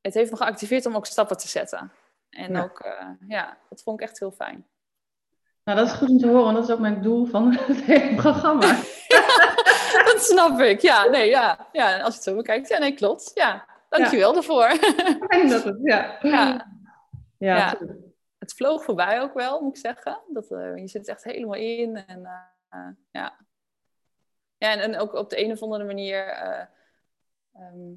het 0.00 0.14
heeft 0.14 0.30
me 0.30 0.36
geactiveerd 0.36 0.86
om 0.86 0.96
ook 0.96 1.06
stappen 1.06 1.36
te 1.36 1.48
zetten. 1.48 1.92
En 2.30 2.52
Ja. 2.52 2.62
ook, 2.62 2.80
eh, 2.80 3.08
ja, 3.28 3.58
dat 3.68 3.82
vond 3.82 4.00
ik 4.00 4.08
echt 4.08 4.18
heel 4.18 4.30
fijn. 4.32 4.66
Nou, 5.64 5.78
dat 5.78 5.88
is 5.88 5.92
goed 5.94 6.08
om 6.08 6.18
te 6.18 6.26
horen, 6.26 6.42
want 6.44 6.56
dat 6.56 6.64
is 6.68 6.74
ook 6.74 6.78
mijn 6.80 7.02
doel 7.02 7.26
van 7.26 7.52
het 7.56 7.80
hele 7.80 8.14
programma. 8.14 8.66
dat 10.12 10.16
snap 10.18 10.58
ik. 10.60 10.80
Ja, 10.80 11.04
nee, 11.04 11.28
ja. 11.28 11.68
ja. 11.72 11.92
Als 12.00 12.08
je 12.08 12.14
het 12.14 12.22
zo 12.22 12.36
bekijkt, 12.36 12.68
ja, 12.68 12.78
nee, 12.78 12.94
klopt. 12.94 13.30
Ja, 13.34 13.66
dankjewel 13.88 14.32
daarvoor. 14.32 14.68
Fijn 15.28 15.48
dat 15.48 15.64
het, 15.64 15.78
ja. 15.82 16.18
ja, 16.22 16.66
Ja, 17.38 17.56
Ja. 17.56 17.78
het 18.38 18.52
vloog 18.54 18.84
voorbij 18.84 19.20
ook 19.20 19.34
wel, 19.34 19.60
moet 19.60 19.74
ik 19.76 19.80
zeggen. 19.80 20.20
Dat, 20.28 20.50
eh, 20.50 20.76
je 20.76 20.88
zit 20.88 21.08
echt 21.08 21.24
helemaal 21.24 21.54
in. 21.54 21.96
En, 21.96 22.28
ja. 23.10 23.36
Ja, 24.58 24.72
en, 24.72 24.80
en 24.80 24.96
ook 24.98 25.12
op 25.12 25.30
de 25.30 25.44
een 25.44 25.50
of 25.52 25.62
andere 25.62 25.84
manier. 25.84 26.26
eh, 26.26 26.64
ehm, 27.54 27.92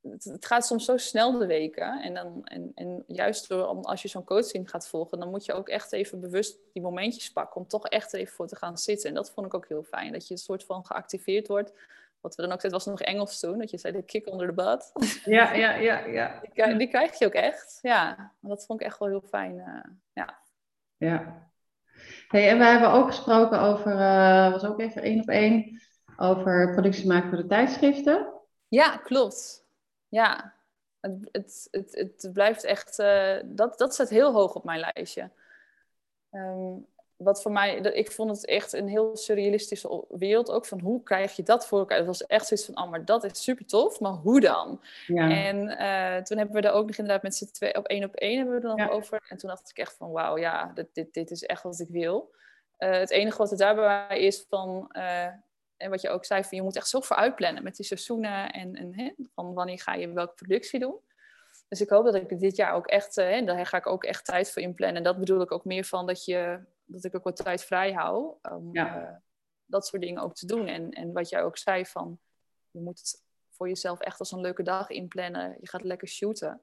het, 0.00 0.24
het 0.24 0.46
gaat 0.46 0.66
soms 0.66 0.84
zo 0.84 0.96
snel 0.96 1.38
de 1.38 1.46
weken. 1.46 2.00
En, 2.02 2.14
dan, 2.14 2.44
en, 2.44 2.72
en 2.74 3.04
juist 3.06 3.48
door, 3.48 3.64
als 3.66 4.02
je 4.02 4.08
zo'n 4.08 4.24
coaching 4.24 4.70
gaat 4.70 4.88
volgen, 4.88 5.18
dan 5.18 5.30
moet 5.30 5.44
je 5.44 5.52
ook 5.52 5.68
echt 5.68 5.92
even 5.92 6.20
bewust 6.20 6.58
die 6.72 6.82
momentjes 6.82 7.32
pakken 7.32 7.60
om 7.60 7.66
toch 7.68 7.86
echt 7.86 8.12
even 8.12 8.34
voor 8.34 8.46
te 8.46 8.56
gaan 8.56 8.78
zitten. 8.78 9.08
En 9.08 9.14
dat 9.14 9.30
vond 9.30 9.46
ik 9.46 9.54
ook 9.54 9.68
heel 9.68 9.82
fijn. 9.82 10.12
Dat 10.12 10.26
je 10.28 10.34
een 10.34 10.40
soort 10.40 10.64
van 10.64 10.86
geactiveerd 10.86 11.46
wordt. 11.48 11.72
Wat 12.20 12.34
we 12.34 12.42
dan 12.42 12.52
ook 12.52 12.60
zeiden, 12.60 12.82
was 12.84 12.88
nog 12.98 13.08
Engels 13.08 13.38
toen. 13.40 13.58
Dat 13.58 13.70
je 13.70 13.78
zei 13.78 13.92
de 13.92 14.02
kick 14.02 14.26
onder 14.28 14.46
de 14.46 14.52
butt. 14.52 14.92
ja, 15.24 15.52
ja, 15.52 15.74
ja, 15.74 15.98
ja. 16.06 16.40
Die, 16.40 16.50
krijg- 16.50 16.76
die 16.78 16.88
krijg 16.88 17.18
je 17.18 17.26
ook 17.26 17.32
echt. 17.32 17.78
Ja, 17.82 18.32
dat 18.40 18.66
vond 18.66 18.80
ik 18.80 18.86
echt 18.86 18.98
wel 18.98 19.08
heel 19.08 19.24
fijn. 19.28 19.60
eh, 19.60 19.90
ja. 20.12 20.38
ja. 20.96 21.50
Hey, 22.32 22.48
en 22.48 22.58
we 22.58 22.64
hebben 22.64 22.92
ook 22.92 23.06
gesproken 23.06 23.60
over, 23.60 23.92
eh 23.92 24.50
was 24.50 24.64
ook 24.64 24.80
even 24.80 25.02
één 25.02 25.20
op 25.20 25.28
één, 25.28 25.80
over 26.16 26.72
productie 26.72 27.06
maken 27.06 27.28
voor 27.28 27.38
de 27.38 27.46
tijdschriften. 27.46 28.32
Ja, 28.68 28.96
klopt. 28.96 29.64
Ja, 30.08 30.54
het, 31.00 31.28
het, 31.32 31.68
het, 31.70 31.94
het 31.94 32.30
blijft 32.32 32.64
echt, 32.64 32.98
eh, 32.98 33.36
dat, 33.44 33.78
dat 33.78 33.94
staat 33.94 34.08
heel 34.08 34.32
hoog 34.32 34.54
op 34.54 34.64
mijn 34.64 34.80
lijstje. 34.80 35.30
Ehm, 36.30 36.72
wat 37.22 37.42
voor 37.42 37.52
mij, 37.52 37.80
dat- 37.80 37.94
ik 37.94 38.12
vond 38.12 38.30
het 38.30 38.46
echt 38.46 38.72
een 38.72 38.88
heel 38.88 39.16
surrealistische 39.16 40.04
wereld 40.08 40.50
ook. 40.50 40.66
Van 40.66 40.80
hoe 40.80 41.02
krijg 41.02 41.36
je 41.36 41.42
dat 41.42 41.66
voor 41.66 41.78
elkaar? 41.78 41.96
Het 41.98 42.06
was 42.06 42.26
echt 42.26 42.46
zoiets 42.46 42.66
van, 42.66 42.82
oh, 42.84 42.90
maar 42.90 43.04
dat 43.04 43.24
is 43.24 43.42
super 43.42 43.66
tof, 43.66 44.00
maar 44.00 44.12
hoe 44.12 44.40
dan? 44.40 44.80
Ja, 45.06 45.30
En 45.30 45.68
eh, 45.68 46.22
toen 46.22 46.38
hebben 46.38 46.62
we 46.62 46.68
er 46.68 46.74
ook 46.74 46.86
nog 46.86 46.96
inderdaad 46.96 47.22
met 47.22 47.34
z'n 47.34 47.50
twee 47.52 47.74
op 47.76 47.86
één 47.86 48.04
op 48.04 48.14
één 48.14 48.36
hebben 48.36 48.60
we 48.62 48.68
er 48.68 48.76
Ja. 48.76 48.88
over. 48.88 49.22
En 49.28 49.36
toen 49.36 49.48
dacht 49.48 49.70
ik 49.70 49.78
echt 49.78 49.94
van, 49.96 50.10
wauw, 50.10 50.36
ja, 50.38 50.70
dit, 50.74 50.88
dit, 50.92 51.14
dit 51.14 51.30
is 51.30 51.42
echt 51.44 51.62
wat 51.62 51.80
ik 51.80 51.88
wil. 51.90 52.34
Eh, 52.76 52.90
het 52.90 53.10
enige 53.10 53.38
wat 53.38 53.50
er 53.50 53.56
daarbij 53.56 54.18
is 54.20 54.46
van, 54.48 54.86
eh, 54.92 55.26
en 55.76 55.90
wat 55.90 56.00
je 56.00 56.08
ook 56.10 56.24
zei, 56.24 56.42
van 56.44 56.56
je 56.58 56.62
moet 56.62 56.76
echt 56.76 56.88
zo 56.88 57.00
voor 57.00 57.16
uitplannen 57.16 57.62
met 57.62 57.76
die 57.76 57.86
seizoenen 57.86 58.50
en, 58.52 58.74
en 58.74 58.92
hè, 58.96 59.10
van 59.34 59.54
wanneer 59.54 59.80
ga 59.80 59.94
je 59.94 60.12
welke 60.12 60.34
productie 60.34 60.80
doen. 60.80 60.94
Dus 61.68 61.80
ik 61.80 61.88
hoop 61.88 62.04
dat 62.04 62.14
ik 62.14 62.40
dit 62.40 62.56
jaar 62.56 62.74
ook 62.74 62.86
echt, 62.86 63.14
hè, 63.14 63.44
daar 63.44 63.66
ga 63.66 63.76
ik 63.76 63.86
ook 63.86 64.04
echt 64.04 64.24
tijd 64.24 64.52
voor 64.52 64.62
inplannen. 64.62 64.96
En 64.96 65.02
dat 65.02 65.18
bedoel 65.18 65.40
ik 65.40 65.52
ook 65.52 65.64
meer 65.64 65.84
van 65.84 66.06
dat, 66.06 66.24
je, 66.24 66.58
dat 66.92 67.04
ik 67.04 67.14
ook 67.14 67.24
wat 67.24 67.36
tijd 67.36 67.64
vrij 67.64 67.92
hou 67.92 68.34
om 68.42 68.68
Ja. 68.72 69.02
eh, 69.02 69.16
dat 69.64 69.86
soort 69.86 70.02
dingen 70.02 70.22
ook 70.22 70.34
te 70.34 70.46
doen. 70.46 70.66
En, 70.66 70.90
en 70.90 71.12
wat 71.12 71.28
jij 71.28 71.42
ook 71.42 71.56
zei 71.56 71.86
van, 71.86 72.18
je 72.70 72.80
moet 72.80 72.98
het 72.98 73.22
voor 73.50 73.68
jezelf 73.68 74.00
echt 74.00 74.18
als 74.18 74.32
een 74.32 74.40
leuke 74.40 74.62
dag 74.62 74.88
inplannen. 74.90 75.56
Je 75.60 75.68
gaat 75.68 75.82
lekker 75.82 76.08
shooten. 76.08 76.62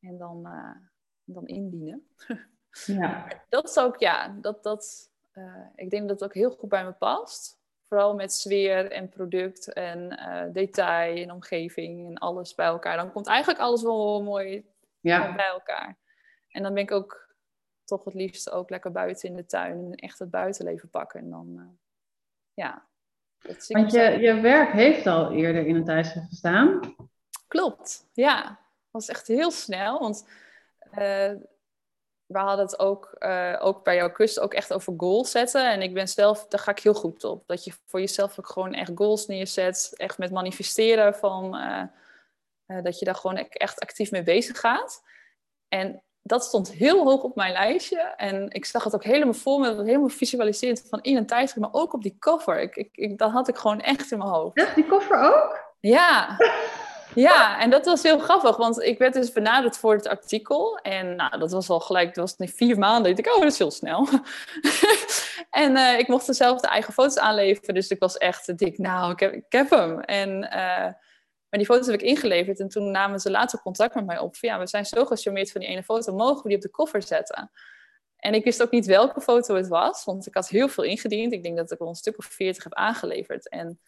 En 0.00 0.18
dan, 0.18 0.46
eh, 0.46 0.76
dan 1.24 1.46
indienen. 1.46 2.08
ja, 2.86 3.26
Dat 3.48 3.68
is 3.68 3.78
ook, 3.78 3.96
ja, 3.96 4.28
dat, 4.40 4.62
dat, 4.62 5.10
eh, 5.32 5.66
ik 5.74 5.90
denk 5.90 6.08
dat 6.08 6.20
het 6.20 6.28
ook 6.28 6.34
heel 6.34 6.50
goed 6.50 6.68
bij 6.68 6.84
me 6.84 6.92
past. 6.92 7.56
Vooral 7.88 8.14
met 8.14 8.32
sfeer 8.32 8.90
en 8.90 9.08
product 9.08 9.72
en 9.72 10.08
detail 10.52 11.16
en 11.22 11.32
omgeving 11.32 12.08
en 12.08 12.18
alles 12.18 12.54
bij 12.54 12.66
elkaar. 12.66 12.96
Dan 12.96 13.12
komt 13.12 13.26
eigenlijk 13.26 13.60
alles 13.60 13.82
wel 13.82 14.22
mooi 14.22 14.66
ja. 15.00 15.34
bij 15.34 15.46
elkaar. 15.46 15.98
En 16.48 16.62
dan 16.62 16.74
ben 16.74 16.82
ik 16.82 16.90
ook 16.90 17.27
toch 17.88 18.04
het 18.04 18.14
liefst 18.14 18.50
ook 18.50 18.70
lekker 18.70 18.92
buiten 18.92 19.28
in 19.28 19.36
de 19.36 19.46
tuin 19.46 19.78
en 19.78 19.94
echt 19.94 20.18
het 20.18 20.30
buitenleven 20.30 20.90
pakken. 20.90 21.20
En 21.20 21.30
dan, 21.30 21.54
eh, 21.56 21.64
ja. 22.54 22.86
Dat 23.38 23.64
zie 23.64 23.76
ik 23.76 23.82
Want 23.82 23.94
je, 23.94 24.18
je 24.18 24.40
werk 24.40 24.72
heeft 24.72 25.06
al 25.06 25.32
eerder 25.32 25.66
in 25.66 25.76
een 25.76 25.84
tijdschrift 25.84 26.28
gestaan. 26.28 26.94
Klopt, 27.46 28.08
ja. 28.12 28.58
Was 28.90 29.08
echt 29.08 29.26
heel 29.26 29.50
snel, 29.50 29.98
want 29.98 30.28
eh, 30.90 31.32
we 32.26 32.38
hadden 32.38 32.64
het 32.64 32.78
ook, 32.78 33.14
eh, 33.18 33.56
ook 33.60 33.84
bij 33.84 33.96
jouw 33.96 34.12
kust 34.12 34.40
ook 34.40 34.54
echt 34.54 34.72
over 34.72 34.94
goals 34.96 35.30
zetten. 35.30 35.72
En 35.72 35.82
ik 35.82 35.94
ben 35.94 36.08
zelf, 36.08 36.46
daar 36.46 36.60
ga 36.60 36.70
ik 36.70 36.78
heel 36.78 36.94
goed 36.94 37.24
op. 37.24 37.46
Dat 37.46 37.64
je 37.64 37.72
voor 37.84 38.00
jezelf 38.00 38.38
ook 38.38 38.48
gewoon 38.48 38.74
echt 38.74 38.90
goals 38.94 39.26
neerzet. 39.26 39.92
Echt 39.96 40.18
met 40.18 40.30
manifesteren 40.30 41.14
van, 41.14 41.50
dat 42.66 42.98
je 42.98 43.04
daar 43.04 43.14
gewoon 43.14 43.36
echt 43.36 43.80
actief 43.80 44.10
mee 44.10 44.22
bezig 44.22 44.60
gaat. 44.60 45.02
En 45.68 46.02
dat 46.28 46.44
stond 46.44 46.72
heel 46.72 47.04
hoog 47.04 47.22
op 47.22 47.36
mijn 47.36 47.52
lijstje. 47.52 48.00
En 48.16 48.50
ik 48.50 48.64
zag 48.64 48.84
het 48.84 48.94
ook 48.94 49.04
helemaal 49.04 49.34
voor 49.34 49.60
me, 49.60 49.82
helemaal 49.84 50.08
visualiseerd 50.08 50.86
van 50.88 51.00
in 51.02 51.16
een 51.16 51.26
tijdschrift, 51.26 51.72
maar 51.72 51.80
ook 51.80 51.92
op 51.92 52.02
die 52.02 52.16
cover. 52.18 52.60
Ik, 52.60 52.76
ik, 52.76 52.88
ik, 52.92 53.18
dat 53.18 53.30
had 53.30 53.48
ik 53.48 53.56
gewoon 53.56 53.80
echt 53.80 54.12
in 54.12 54.18
mijn 54.18 54.30
hoofd. 54.30 54.56
Echt, 54.56 54.74
die 54.74 54.86
koffer 54.86 55.20
ook? 55.20 55.58
Ja. 55.80 56.36
Ja, 57.14 57.60
en 57.60 57.70
dat 57.70 57.84
was 57.84 58.02
heel 58.02 58.18
grappig, 58.18 58.56
want 58.56 58.82
ik 58.82 58.98
werd 58.98 59.12
dus 59.12 59.32
benaderd 59.32 59.78
voor 59.78 59.94
het 59.94 60.08
artikel. 60.08 60.78
En 60.82 61.16
nou, 61.16 61.38
dat 61.38 61.52
was 61.52 61.68
al 61.70 61.80
gelijk, 61.80 62.14
dat 62.14 62.24
was 62.24 62.36
niet 62.36 62.54
vier 62.54 62.78
maanden. 62.78 63.10
Ik 63.10 63.24
dacht, 63.24 63.36
oh, 63.36 63.42
dat 63.42 63.52
is 63.52 63.58
heel 63.58 63.70
snel. 63.70 64.08
en 65.50 65.76
eh, 65.76 65.98
ik 65.98 66.08
mocht 66.08 66.28
er 66.28 66.34
zelf 66.34 66.60
de 66.60 66.68
eigen 66.68 66.92
foto's 66.92 67.18
aanleveren, 67.18 67.74
dus 67.74 67.88
ik 67.88 67.98
was 67.98 68.16
echt 68.16 68.58
dik, 68.58 68.78
nou, 68.78 69.12
ik 69.12 69.20
heb, 69.20 69.32
ik 69.32 69.44
heb 69.48 69.70
hem. 69.70 70.00
En, 70.00 70.50
eh, 70.50 70.92
maar 71.50 71.58
die 71.58 71.66
foto's 71.66 71.86
heb 71.86 72.00
ik 72.00 72.06
ingeleverd 72.06 72.60
en 72.60 72.68
toen 72.68 72.90
namen 72.90 73.20
ze 73.20 73.30
later 73.30 73.60
contact 73.60 73.94
met 73.94 74.06
mij 74.06 74.18
op. 74.18 74.36
Van, 74.36 74.48
ja, 74.48 74.58
we 74.58 74.66
zijn 74.66 74.86
zo 74.86 75.04
gecharmeerd 75.04 75.52
van 75.52 75.60
die 75.60 75.70
ene 75.70 75.82
foto, 75.82 76.14
mogen 76.14 76.42
we 76.42 76.48
die 76.48 76.56
op 76.56 76.62
de 76.62 76.70
koffer 76.70 77.02
zetten? 77.02 77.50
En 78.16 78.34
ik 78.34 78.44
wist 78.44 78.62
ook 78.62 78.70
niet 78.70 78.86
welke 78.86 79.20
foto 79.20 79.54
het 79.54 79.68
was, 79.68 80.04
want 80.04 80.26
ik 80.26 80.34
had 80.34 80.48
heel 80.48 80.68
veel 80.68 80.84
ingediend. 80.84 81.32
Ik 81.32 81.42
denk 81.42 81.56
dat 81.56 81.70
ik 81.70 81.78
wel 81.78 81.88
een 81.88 81.94
stuk 81.94 82.18
of 82.18 82.24
veertig 82.24 82.64
heb 82.64 82.74
aangeleverd. 82.74 83.48
En 83.48 83.80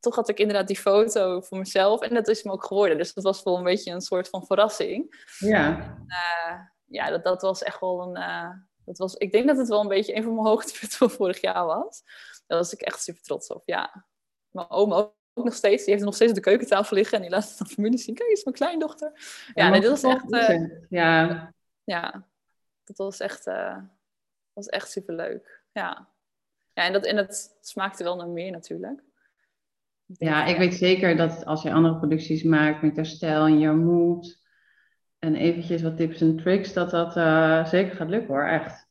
toch 0.00 0.14
had 0.14 0.28
ik 0.28 0.38
inderdaad 0.38 0.66
die 0.66 0.78
foto 0.78 1.40
voor 1.40 1.58
mezelf. 1.58 2.00
En 2.00 2.14
dat 2.14 2.28
is 2.28 2.42
me 2.42 2.52
ook 2.52 2.64
geworden. 2.64 2.98
Dus 2.98 3.14
dat 3.14 3.24
was 3.24 3.42
wel 3.42 3.56
een 3.56 3.64
beetje 3.64 3.92
een 3.92 4.00
soort 4.00 4.28
van 4.28 4.46
verrassing. 4.46 5.24
Ja. 5.38 5.96
Uh, 6.06 6.60
ja, 6.84 7.10
dat, 7.10 7.24
dat 7.24 7.42
was 7.42 7.62
echt 7.62 7.80
wel 7.80 8.02
een... 8.02 8.16
Uh, 8.18 8.50
dat 8.84 8.98
was, 8.98 9.14
ik 9.14 9.32
denk 9.32 9.46
dat 9.46 9.56
het 9.56 9.68
wel 9.68 9.80
een 9.80 9.88
beetje 9.88 10.16
een 10.16 10.22
van 10.22 10.34
mijn 10.34 10.46
hoogtepunten 10.52 10.98
van 10.98 11.10
vorig 11.10 11.40
jaar 11.40 11.66
was. 11.66 12.02
Daar 12.46 12.58
was 12.58 12.72
ik 12.72 12.80
echt 12.80 13.02
super 13.02 13.22
trots 13.22 13.48
op, 13.48 13.62
ja. 13.66 14.06
Mijn 14.50 14.70
oom 14.70 14.92
ook, 14.92 15.14
nog 15.44 15.54
steeds. 15.54 15.84
Die 15.84 15.92
heeft 15.92 16.04
nog 16.04 16.14
steeds 16.14 16.30
op 16.30 16.36
de 16.36 16.42
keukentafel 16.42 16.96
liggen. 16.96 17.16
En 17.16 17.22
die 17.22 17.30
laat 17.30 17.50
het 17.50 17.60
aan 17.60 17.66
familie 17.66 17.98
zien. 17.98 18.14
Kijk, 18.14 18.30
is 18.30 18.44
mijn 18.44 18.56
kleindochter. 18.56 19.10
Ja, 19.54 19.64
ja 19.64 19.70
nee, 19.70 19.80
dat 19.80 20.00
was 20.00 20.14
echt... 20.14 20.32
Uh, 20.32 20.70
ja. 20.88 21.52
ja, 21.84 22.26
dat 22.84 22.96
was 22.96 23.20
echt, 23.20 23.44
was 24.52 24.66
echt 24.66 24.90
super 24.90 25.14
leuk. 25.14 25.62
Ja. 25.72 26.08
Ja, 26.72 26.84
en 26.84 26.92
dat, 26.92 27.04
en 27.04 27.16
dat 27.16 27.58
smaakte 27.60 28.04
wel 28.04 28.16
naar 28.16 28.28
meer 28.28 28.50
natuurlijk. 28.50 29.02
Ja, 30.06 30.44
ik 30.44 30.56
weet 30.56 30.74
zeker 30.74 31.16
dat 31.16 31.44
als 31.44 31.62
je 31.62 31.72
andere 31.72 31.96
producties 31.96 32.42
maakt 32.42 32.82
met 32.82 32.94
jouw 32.94 33.04
stijl 33.04 33.46
en 33.46 33.58
jouw 33.58 33.76
mood 33.76 34.38
en 35.18 35.34
eventjes 35.34 35.82
wat 35.82 35.96
tips 35.96 36.20
en 36.20 36.36
tricks, 36.36 36.72
dat 36.72 36.90
dat 36.90 37.16
uh, 37.16 37.66
zeker 37.66 37.96
gaat 37.96 38.08
lukken 38.08 38.34
hoor, 38.34 38.44
echt. 38.44 38.88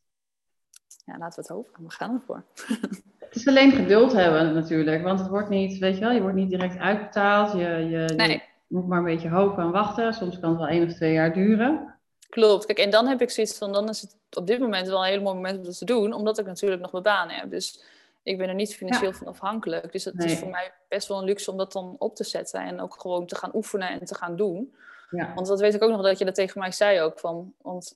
Ja, 1.05 1.17
laten 1.17 1.43
we 1.43 1.47
het 1.47 1.47
hopen. 1.47 1.83
We 1.83 1.91
gaan 1.91 2.13
ervoor. 2.13 2.45
Het 3.29 3.37
is 3.37 3.47
alleen 3.47 3.71
geduld 3.71 4.13
hebben 4.13 4.53
natuurlijk, 4.53 5.03
want 5.03 5.19
het 5.19 5.29
wordt 5.29 5.49
niet, 5.49 5.77
weet 5.77 5.93
je 5.93 5.99
wel, 5.99 6.11
je 6.11 6.21
wordt 6.21 6.35
niet 6.35 6.49
direct 6.49 6.77
uitbetaald. 6.77 7.51
Je, 7.51 7.59
je, 7.59 8.13
nee. 8.15 8.29
je 8.29 8.41
moet 8.67 8.87
maar 8.87 8.97
een 8.97 9.03
beetje 9.03 9.29
hopen 9.29 9.63
en 9.63 9.71
wachten. 9.71 10.13
Soms 10.13 10.39
kan 10.39 10.49
het 10.49 10.59
wel 10.59 10.67
één 10.67 10.87
of 10.87 10.93
twee 10.93 11.13
jaar 11.13 11.33
duren. 11.33 11.95
Klopt. 12.29 12.65
Kijk, 12.65 12.77
en 12.77 12.89
dan 12.89 13.07
heb 13.07 13.21
ik 13.21 13.29
zoiets 13.29 13.57
van, 13.57 13.73
dan 13.73 13.89
is 13.89 14.01
het 14.01 14.15
op 14.33 14.47
dit 14.47 14.59
moment 14.59 14.87
wel 14.87 14.99
een 14.99 15.09
hele 15.09 15.23
mooi 15.23 15.35
moment 15.35 15.57
om 15.57 15.63
dat 15.63 15.77
te 15.77 15.85
doen, 15.85 16.13
omdat 16.13 16.39
ik 16.39 16.45
natuurlijk 16.45 16.81
nog 16.81 16.91
mijn 16.91 17.03
baan 17.03 17.29
heb. 17.29 17.51
Dus 17.51 17.83
ik 18.23 18.37
ben 18.37 18.47
er 18.47 18.55
niet 18.55 18.75
financieel 18.75 19.13
van 19.13 19.27
afhankelijk. 19.27 19.91
Dus 19.91 20.05
het 20.05 20.23
is 20.23 20.39
voor 20.39 20.49
mij 20.49 20.71
best 20.87 21.07
wel 21.07 21.17
een 21.17 21.25
luxe 21.25 21.51
om 21.51 21.57
dat 21.57 21.71
dan 21.71 21.95
op 21.99 22.15
te 22.15 22.23
zetten 22.23 22.61
en 22.61 22.81
ook 22.81 23.01
gewoon 23.01 23.25
te 23.25 23.35
gaan 23.35 23.51
oefenen 23.53 23.89
en 23.89 24.05
te 24.05 24.15
gaan 24.15 24.35
doen. 24.35 24.73
Ja. 25.09 25.33
Want 25.35 25.47
dat 25.47 25.59
weet 25.59 25.73
ik 25.73 25.83
ook 25.83 25.89
nog 25.89 26.01
dat 26.01 26.17
je 26.17 26.25
dat 26.25 26.35
tegen 26.35 26.59
mij 26.59 26.71
zei 26.71 27.01
ook 27.01 27.19
van, 27.19 27.53
want 27.61 27.95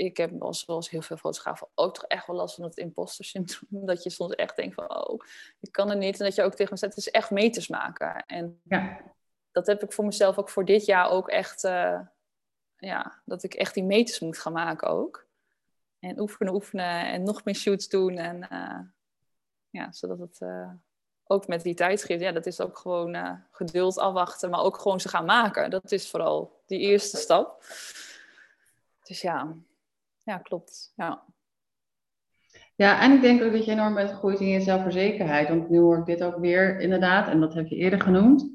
ik 0.00 0.16
heb 0.16 0.30
zoals 0.50 0.90
heel 0.90 1.02
veel 1.02 1.16
fotografen 1.16 1.68
ook 1.74 1.94
toch 1.94 2.04
echt 2.04 2.26
wel 2.26 2.36
last 2.36 2.54
van 2.54 2.64
het 2.64 2.76
imposter 2.76 3.24
syndroom. 3.24 3.86
Dat 3.86 4.02
je 4.02 4.10
soms 4.10 4.34
echt 4.34 4.56
denkt 4.56 4.74
van, 4.74 4.96
oh, 4.96 5.20
ik 5.60 5.72
kan 5.72 5.88
het 5.88 5.98
niet. 5.98 6.18
En 6.18 6.24
dat 6.24 6.34
je 6.34 6.42
ook 6.42 6.54
tegen 6.54 6.72
me 6.72 6.78
zegt, 6.78 6.94
het 6.94 7.06
is 7.06 7.10
echt 7.10 7.30
meters 7.30 7.68
maken. 7.68 8.24
En 8.26 8.60
ja. 8.64 9.00
dat 9.50 9.66
heb 9.66 9.82
ik 9.82 9.92
voor 9.92 10.04
mezelf 10.04 10.38
ook 10.38 10.48
voor 10.48 10.64
dit 10.64 10.84
jaar 10.84 11.10
ook 11.10 11.28
echt, 11.28 11.64
uh, 11.64 12.00
ja, 12.76 13.22
dat 13.24 13.42
ik 13.42 13.54
echt 13.54 13.74
die 13.74 13.84
meters 13.84 14.20
moet 14.20 14.38
gaan 14.38 14.52
maken 14.52 14.88
ook. 14.88 15.26
En 15.98 16.20
oefenen, 16.20 16.54
oefenen 16.54 17.06
en 17.06 17.22
nog 17.22 17.44
meer 17.44 17.54
shoots 17.54 17.88
doen. 17.88 18.16
En 18.16 18.48
uh, 18.52 18.80
ja, 19.70 19.92
zodat 19.92 20.18
het 20.18 20.40
uh, 20.40 20.70
ook 21.24 21.46
met 21.46 21.62
die 21.62 21.74
tijdschrift, 21.74 22.22
ja, 22.22 22.32
dat 22.32 22.46
is 22.46 22.60
ook 22.60 22.78
gewoon 22.78 23.42
geduld 23.50 23.98
afwachten, 23.98 24.50
maar 24.50 24.62
ook 24.62 24.78
gewoon 24.78 25.00
ze 25.00 25.08
gaan 25.08 25.24
maken. 25.24 25.70
Dat 25.70 25.92
is 25.92 26.10
vooral 26.10 26.62
die 26.66 26.78
eerste 26.78 27.16
stap. 27.16 27.64
Dus 29.02 29.20
ja, 29.20 29.56
ja, 30.30 30.38
klopt. 30.38 30.92
Ja. 30.96 31.22
Ja, 32.74 33.00
en 33.00 33.12
ik 33.12 33.20
denk 33.20 33.42
ook 33.42 33.52
dat 33.52 33.64
je 33.64 33.70
enorm 33.70 33.94
bent 33.94 34.10
gegroeid 34.10 34.40
in 34.40 34.48
je 34.48 34.60
zelfverzekerheid. 34.60 35.48
Want 35.48 35.70
nu 35.70 35.78
hoor 35.78 35.98
ik 35.98 36.06
dit 36.06 36.22
ook 36.22 36.38
weer 36.38 36.80
inderdaad, 36.80 37.28
en 37.28 37.40
dat 37.40 37.54
heb 37.54 37.66
je 37.66 37.76
eerder 37.76 38.00
genoemd. 38.00 38.50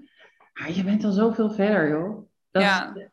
Maar 0.54 0.72
je 0.72 0.84
bent 0.84 1.04
al 1.04 1.12
zoveel 1.12 1.50
verder, 1.50 1.90
joh. 1.90 2.28
Dat 2.52 2.64
ja. 2.64 2.96
Is, 2.96 3.08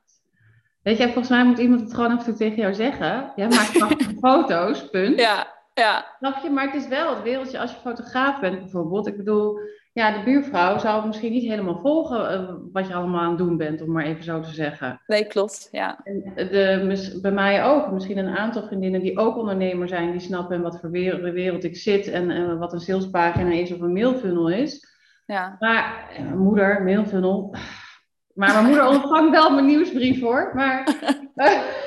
weet 0.83 0.99
je, 0.99 1.05
volgens 1.05 1.29
mij 1.29 1.45
moet 1.45 1.59
iemand 1.59 1.81
het 1.81 1.95
gewoon 1.95 2.11
af 2.11 2.19
en 2.19 2.25
toe 2.25 2.35
tegen 2.35 2.57
jou 2.57 2.75
zeggen. 2.75 3.33
Jij 3.37 3.49
maakt 3.49 3.73
prachtige 3.73 4.15
foto's, 4.19 4.91
punt. 4.91 5.19
Ja, 5.19 5.53
ja. 5.75 6.15
Snap 6.19 6.43
je? 6.43 6.51
Maar 6.51 6.67
het 6.67 6.83
is 6.83 6.89
wel 6.89 7.15
het 7.15 7.23
wereldje 7.23 7.59
als 7.59 7.71
je 7.71 7.81
fotograaf 7.81 8.41
bent 8.41 8.59
bijvoorbeeld. 8.59 9.07
Ik 9.07 9.17
bedoel, 9.17 9.59
ja, 9.93 10.19
de 10.19 10.25
buurvrouw 10.25 10.79
zou 10.79 11.07
misschien 11.07 11.33
niet 11.33 11.49
helemaal 11.49 11.81
volgen 11.81 12.41
uh, 12.41 12.55
wat 12.73 12.87
je 12.87 12.95
allemaal 12.95 13.21
aan 13.21 13.29
het 13.29 13.39
doen 13.39 13.57
bent, 13.57 13.83
om 13.83 13.93
maar 13.93 14.05
even 14.05 14.25
zo 14.25 14.41
te 14.41 14.51
zeggen. 14.51 15.01
Nee, 15.07 15.27
klopt, 15.27 15.69
ja. 15.71 16.01
En 16.05 16.33
de, 16.35 17.19
bij 17.23 17.33
mij 17.33 17.65
ook. 17.65 17.91
Misschien 17.91 18.19
een 18.19 18.37
aantal 18.37 18.63
vriendinnen 18.63 19.01
die 19.01 19.19
ook 19.19 19.37
ondernemer 19.37 19.89
zijn, 19.89 20.11
die 20.11 20.21
snappen 20.21 20.57
in 20.57 20.63
wat 20.63 20.81
voor 20.81 20.91
wereld, 20.91 21.33
wereld 21.33 21.65
ik 21.65 21.77
zit 21.77 22.07
en, 22.07 22.31
en, 22.31 22.59
wat 22.59 22.73
een 22.73 22.81
salespagina 22.81 23.51
is 23.51 23.73
of 23.73 23.81
een 23.81 23.93
mailfunnel 23.93 24.49
is. 24.49 24.91
Ja. 25.27 25.57
Maar, 25.59 26.11
uh, 26.21 26.33
moeder, 26.33 26.83
mailfunnel. 26.83 27.55
Maar 28.35 28.53
mijn 28.53 28.67
moeder 28.67 28.87
ontvangt 28.87 29.31
wel 29.31 29.51
mijn 29.51 29.67
nieuwsbrief 29.67 30.21
hoor. 30.21 30.51
Maar... 30.55 30.89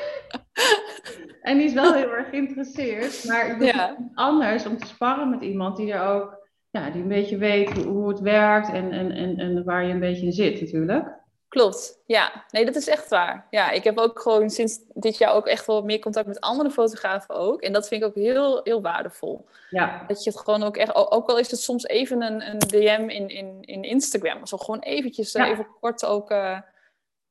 En 1.41 1.57
die 1.57 1.65
is 1.65 1.73
wel 1.73 1.93
heel 1.93 2.11
erg 2.11 2.29
geïnteresseerd. 2.29 3.25
Maar 3.27 3.47
het 3.47 3.61
is 3.61 3.71
Ja. 3.71 3.97
anders 4.13 4.65
om 4.65 4.77
te 4.77 4.85
sparren 4.87 5.29
met 5.29 5.41
iemand 5.41 5.77
die 5.77 5.93
er 5.93 6.07
ook, 6.07 6.44
ja, 6.75 6.89
die 6.89 7.01
een 7.01 7.07
beetje 7.07 7.37
weet 7.37 7.83
hoe, 7.83 8.09
het 8.09 8.19
werkt 8.19 8.71
en, 8.71 8.91
en, 8.91 9.11
en, 9.11 9.37
en 9.37 9.63
waar 9.63 9.85
je 9.85 9.93
een 9.93 9.99
beetje 9.99 10.25
in 10.25 10.31
zit 10.31 10.61
natuurlijk. 10.61 11.23
Klopt, 11.47 12.01
ja. 12.05 12.45
Nee, 12.51 12.65
dat 12.65 12.75
is 12.75 12.87
echt 12.87 13.09
waar. 13.09 13.47
Ja, 13.49 13.71
ik 13.71 13.83
heb 13.83 13.97
ook 13.97 14.19
gewoon 14.19 14.49
sinds 14.49 14.79
dit 14.93 15.17
jaar 15.17 15.33
ook 15.33 15.47
echt 15.47 15.65
wel 15.65 15.81
meer 15.83 15.99
contact 15.99 16.27
met 16.27 16.39
andere 16.39 16.71
fotografen 16.71 17.35
ook. 17.35 17.61
En 17.61 17.73
dat 17.73 17.87
vind 17.87 18.01
ik 18.01 18.07
ook 18.07 18.15
heel, 18.15 18.59
heel 18.63 18.81
waardevol. 18.81 19.45
Ja, 19.69 20.03
Dat 20.07 20.23
je 20.23 20.29
het 20.29 20.39
gewoon 20.39 20.63
ook 20.63 20.77
echt, 20.77 20.95
ook 20.95 21.29
al 21.29 21.39
is 21.39 21.51
het 21.51 21.59
soms 21.59 21.85
even 21.85 22.21
een, 22.21 22.49
een 22.49 22.59
DM 22.59 23.09
in, 23.09 23.29
in, 23.29 23.61
in 23.61 23.83
Instagram. 23.83 24.45
Zo 24.45 24.57
gewoon 24.57 24.79
eventjes, 24.79 25.31
Ja. 25.31 25.49
even 25.49 25.67
kort 25.79 26.05
ook, 26.05 26.31
eh, 26.31 26.59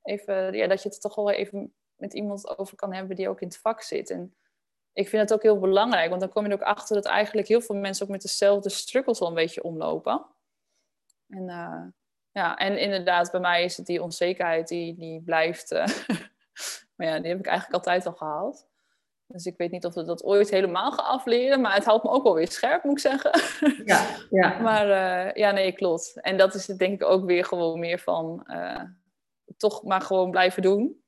even, 0.02 0.52
ja, 0.52 0.66
dat 0.66 0.82
je 0.82 0.88
het 0.88 1.00
toch 1.00 1.14
wel 1.14 1.30
even 1.30 1.72
met 1.96 2.14
iemand 2.14 2.58
over 2.58 2.76
kan 2.76 2.92
hebben 2.92 3.16
die 3.16 3.28
ook 3.28 3.40
in 3.40 3.48
het 3.48 3.58
vak 3.58 3.82
zit. 3.82 4.10
En 4.10 4.34
ik 4.94 5.08
vind 5.08 5.22
het 5.22 5.32
ook 5.32 5.42
heel 5.42 5.58
belangrijk, 5.58 6.08
want 6.08 6.20
dan 6.20 6.30
kom 6.30 6.44
je 6.44 6.48
er 6.48 6.54
ook 6.54 6.62
achter 6.62 6.94
dat 6.94 7.04
eigenlijk 7.04 7.48
heel 7.48 7.60
veel 7.60 7.76
mensen 7.76 8.04
ook 8.04 8.12
met 8.12 8.22
dezelfde 8.22 8.68
struggles 8.68 9.20
al 9.20 9.28
een 9.28 9.34
beetje 9.34 9.62
omlopen. 9.62 10.26
En 11.28 11.48
eh, 11.48 11.82
ja, 12.30 12.56
en 12.56 12.78
inderdaad, 12.78 13.30
bij 13.30 13.40
mij 13.40 13.64
is 13.64 13.76
het 13.76 13.86
die 13.86 14.02
onzekerheid 14.02 14.68
die, 14.68 14.94
die 14.94 15.22
blijft. 15.22 15.72
eh, 15.72 15.86
maar 16.96 17.06
ja, 17.06 17.18
die 17.18 17.30
heb 17.30 17.38
ik 17.38 17.46
eigenlijk 17.46 17.76
altijd 17.76 18.06
al 18.06 18.12
gehad. 18.12 18.68
Dus 19.26 19.46
ik 19.46 19.56
weet 19.56 19.70
niet 19.70 19.84
of 19.84 19.94
we 19.94 20.04
dat 20.04 20.24
ooit 20.24 20.50
helemaal 20.50 20.92
gaan 20.92 21.04
afleren, 21.04 21.60
maar 21.60 21.74
het 21.74 21.84
houdt 21.84 22.04
me 22.04 22.10
ook 22.10 22.22
wel 22.22 22.34
weer 22.34 22.50
scherp, 22.50 22.84
moet 22.84 22.92
ik 22.92 22.98
zeggen. 22.98 23.30
ja, 23.92 24.06
ja. 24.30 24.58
Maar 24.58 24.90
eh, 24.90 25.34
ja, 25.34 25.50
nee, 25.50 25.72
klopt. 25.72 26.20
En 26.20 26.36
dat 26.36 26.54
is 26.54 26.66
het 26.66 26.78
denk 26.78 26.92
ik 27.02 27.08
ook 27.08 27.24
weer 27.24 27.44
gewoon 27.44 27.78
meer 27.78 27.98
van 27.98 28.46
toch 29.56 29.82
maar 29.82 30.00
gewoon 30.00 30.30
blijven 30.30 30.62
doen. 30.62 31.03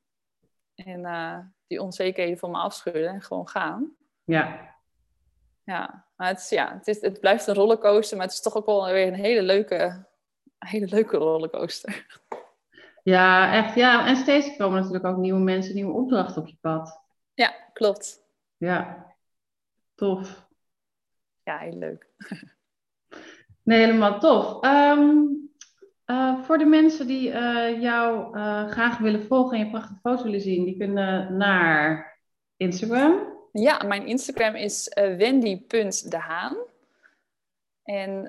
En 0.77 1.05
eh, 1.05 1.39
die 1.67 1.83
onzekerheden 1.83 2.39
van 2.39 2.51
me 2.51 2.59
afschudden 2.59 3.09
en 3.09 3.23
gewoon 3.23 3.49
gaan. 3.49 3.97
ja. 4.25 4.75
Ja, 5.65 6.07
maar 6.17 6.29
het, 6.29 6.39
is, 6.39 6.49
ja, 6.49 6.75
het, 6.75 6.87
is, 6.87 7.01
het 7.01 7.21
blijft 7.21 7.47
een 7.47 7.55
rollercoaster, 7.55 8.17
maar 8.17 8.27
het 8.27 8.35
is 8.35 8.43
toch 8.43 8.57
ook 8.57 8.67
wel 8.67 8.85
weer 8.85 9.07
een 9.07 9.15
hele 9.15 9.43
leuke, 9.43 10.07
hele 10.59 10.87
leuke 10.87 11.17
rollercoaster. 11.17 12.07
Ja, 13.03 13.53
echt. 13.53 13.75
Ja, 13.75 14.07
en 14.07 14.17
steeds 14.17 14.57
komen 14.57 14.79
natuurlijk 14.79 15.05
ook 15.05 15.17
nieuwe 15.17 15.41
mensen, 15.41 15.75
nieuwe 15.75 15.93
opdrachten 15.93 16.43
op 16.43 16.49
je 16.49 16.57
pad. 16.61 17.01
Ja, 17.35 17.55
klopt. 17.73 18.23
Ja, 18.57 19.07
tof. 19.95 20.49
Ja, 21.43 21.59
heel 21.59 21.77
leuk. 21.79 22.09
Nee, 23.63 23.79
helemaal 23.79 24.19
tof. 24.19 24.63
Ehm, 24.63 25.25
eh, 26.07 26.43
voor 26.43 26.59
de 26.59 26.65
mensen 26.65 27.07
die 27.07 27.31
eh, 27.31 27.81
jou 27.81 28.37
eh, 28.37 28.69
graag 28.69 28.99
willen 28.99 29.27
volgen 29.27 29.59
en 29.59 29.65
je 29.65 29.71
prachtige 29.71 29.99
foto's 30.03 30.23
willen 30.23 30.41
zien, 30.41 30.65
die 30.65 30.77
kunnen 30.77 31.37
naar 31.37 32.19
Instagram. 32.57 33.35
Ja, 33.53 33.83
mijn 33.87 34.07
Instagram 34.07 34.55
is 34.55 34.89
eh, 34.89 35.17
wendy.dehaan. 35.17 36.57
En 37.83 38.23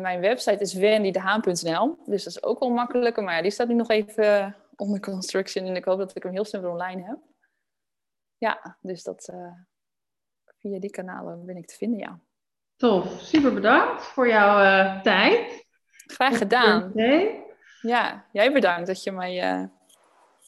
mijn 0.00 0.20
website 0.20 0.58
is 0.58 0.74
wendydehaan.nl. 0.74 1.98
Dus 2.06 2.24
dat 2.24 2.32
is 2.32 2.42
ook 2.42 2.60
wel 2.60 2.70
makkelijker. 2.70 3.22
Maar 3.22 3.36
ja, 3.36 3.42
die 3.42 3.50
staat 3.50 3.68
nu 3.68 3.74
nog 3.74 3.90
even 3.90 4.56
onder 4.76 5.00
construction. 5.00 5.66
En 5.66 5.76
ik 5.76 5.84
hoop 5.84 5.98
dat 5.98 6.16
ik 6.16 6.22
hem 6.22 6.32
heel 6.32 6.44
snel 6.44 6.60
weer 6.60 6.70
online 6.70 7.02
heb. 7.02 7.18
Ja, 8.38 8.76
dus 8.80 9.02
dat, 9.02 9.32
via 10.58 10.78
die 10.78 10.90
kanalen 10.90 11.46
ben 11.46 11.56
ik 11.56 11.66
te 11.66 11.74
vinden, 11.74 11.98
ja. 11.98 12.20
Tof. 12.76 13.20
Super 13.20 13.54
bedankt 13.54 14.02
voor 14.02 14.28
jouw 14.28 15.00
tijd. 15.00 15.63
Graag 16.06 16.38
gedaan. 16.38 16.82
Oké. 16.84 17.22
Ja, 17.80 18.24
jij 18.32 18.52
bedankt 18.52 18.86
dat 18.86 19.02
je 19.02 19.12
mij 19.12 19.30
eh, 19.30 19.38
Ja, 19.38 19.68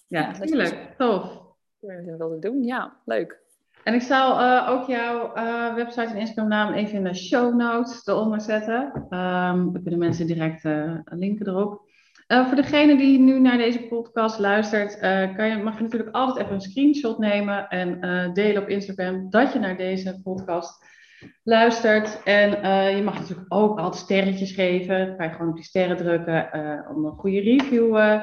Ja, 0.09 0.27
dat 0.27 0.37
je- 0.37 0.45
tuurlijk. 0.47 0.95
Tof. 0.99 1.45
wilde 1.81 2.39
doen. 2.39 2.63
Ja, 2.65 2.97
leuk. 3.05 3.45
En 3.85 3.95
ik 3.95 4.03
zal 4.03 4.41
eh, 4.41 4.69
ook 4.71 4.87
jouw 4.87 5.33
eh, 5.35 5.75
website 5.75 6.07
en 6.13 6.17
Instagram 6.17 6.49
naam 6.49 6.73
even 6.73 6.95
in 6.95 7.05
de 7.05 7.15
show 7.15 7.55
notes 7.55 8.07
eronder 8.07 8.41
zetten. 8.41 9.07
Ehm 9.11 9.73
dan 9.73 9.83
kunnen 9.83 9.99
mensen 9.99 10.27
direct 10.27 10.65
eh, 10.65 10.93
linken 11.05 11.49
erop. 11.49 11.85
Eh, 12.27 12.47
voor 12.47 12.57
degene 12.57 12.97
die 12.97 13.19
nu 13.19 13.41
naar 13.41 13.57
deze 13.59 13.83
podcast 13.83 14.39
luistert, 14.39 14.99
eh, 14.99 15.35
kan 15.37 15.49
je, 15.49 15.57
mag 15.57 15.77
je 15.77 15.83
natuurlijk 15.83 16.15
altijd 16.15 16.45
even 16.45 16.55
een 16.55 16.61
screenshot 16.61 17.19
nemen 17.19 17.69
en 17.69 18.01
eh, 18.01 18.33
delen 18.33 18.63
op 18.63 18.69
Instagram 18.69 19.31
dat 19.31 19.53
je 19.53 19.59
naar 19.59 19.77
deze 19.77 20.21
podcast 20.23 20.85
luistert. 21.43 22.23
En 22.23 22.63
eh, 22.63 22.97
je 22.97 23.03
mag 23.03 23.19
natuurlijk 23.19 23.55
ook 23.55 23.79
altijd 23.79 24.03
sterretjes 24.03 24.53
geven. 24.53 25.07
Dan 25.07 25.17
kan 25.17 25.27
je 25.27 25.33
gewoon 25.33 25.49
op 25.49 25.55
die 25.55 25.65
sterren 25.65 25.97
drukken 25.97 26.53
eh, 26.53 26.91
om 26.97 27.05
een 27.05 27.13
goede 27.13 27.41
review 27.41 27.97
eh, 27.97 28.23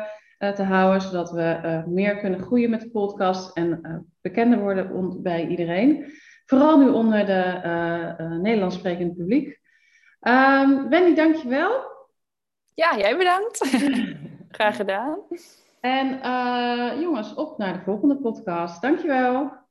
te 0.53 0.63
houden, 0.63 1.01
zodat 1.01 1.31
we 1.31 1.83
meer 1.87 2.17
kunnen 2.17 2.39
groeien 2.39 2.69
met 2.69 2.81
de 2.81 2.89
podcast 2.89 3.57
en 3.57 3.81
bekender 4.21 4.59
worden 4.59 5.21
bij 5.21 5.47
iedereen. 5.47 6.11
Vooral 6.45 6.77
nu 6.77 6.89
onder 6.89 7.25
de 7.25 7.59
Nederlands 8.41 8.75
sprekende 8.75 9.13
publiek. 9.13 9.59
Ehm 10.19 10.89
Wendy, 10.89 11.13
dankjewel. 11.13 11.91
Ja, 12.73 12.97
jij 12.97 13.17
bedankt. 13.17 13.59
Graag 14.57 14.75
gedaan. 14.75 15.19
En 15.79 16.19
jongens, 16.99 17.33
op 17.33 17.57
naar 17.57 17.73
de 17.73 17.83
volgende 17.83 18.17
podcast. 18.17 18.81
Dankjewel. 18.81 19.62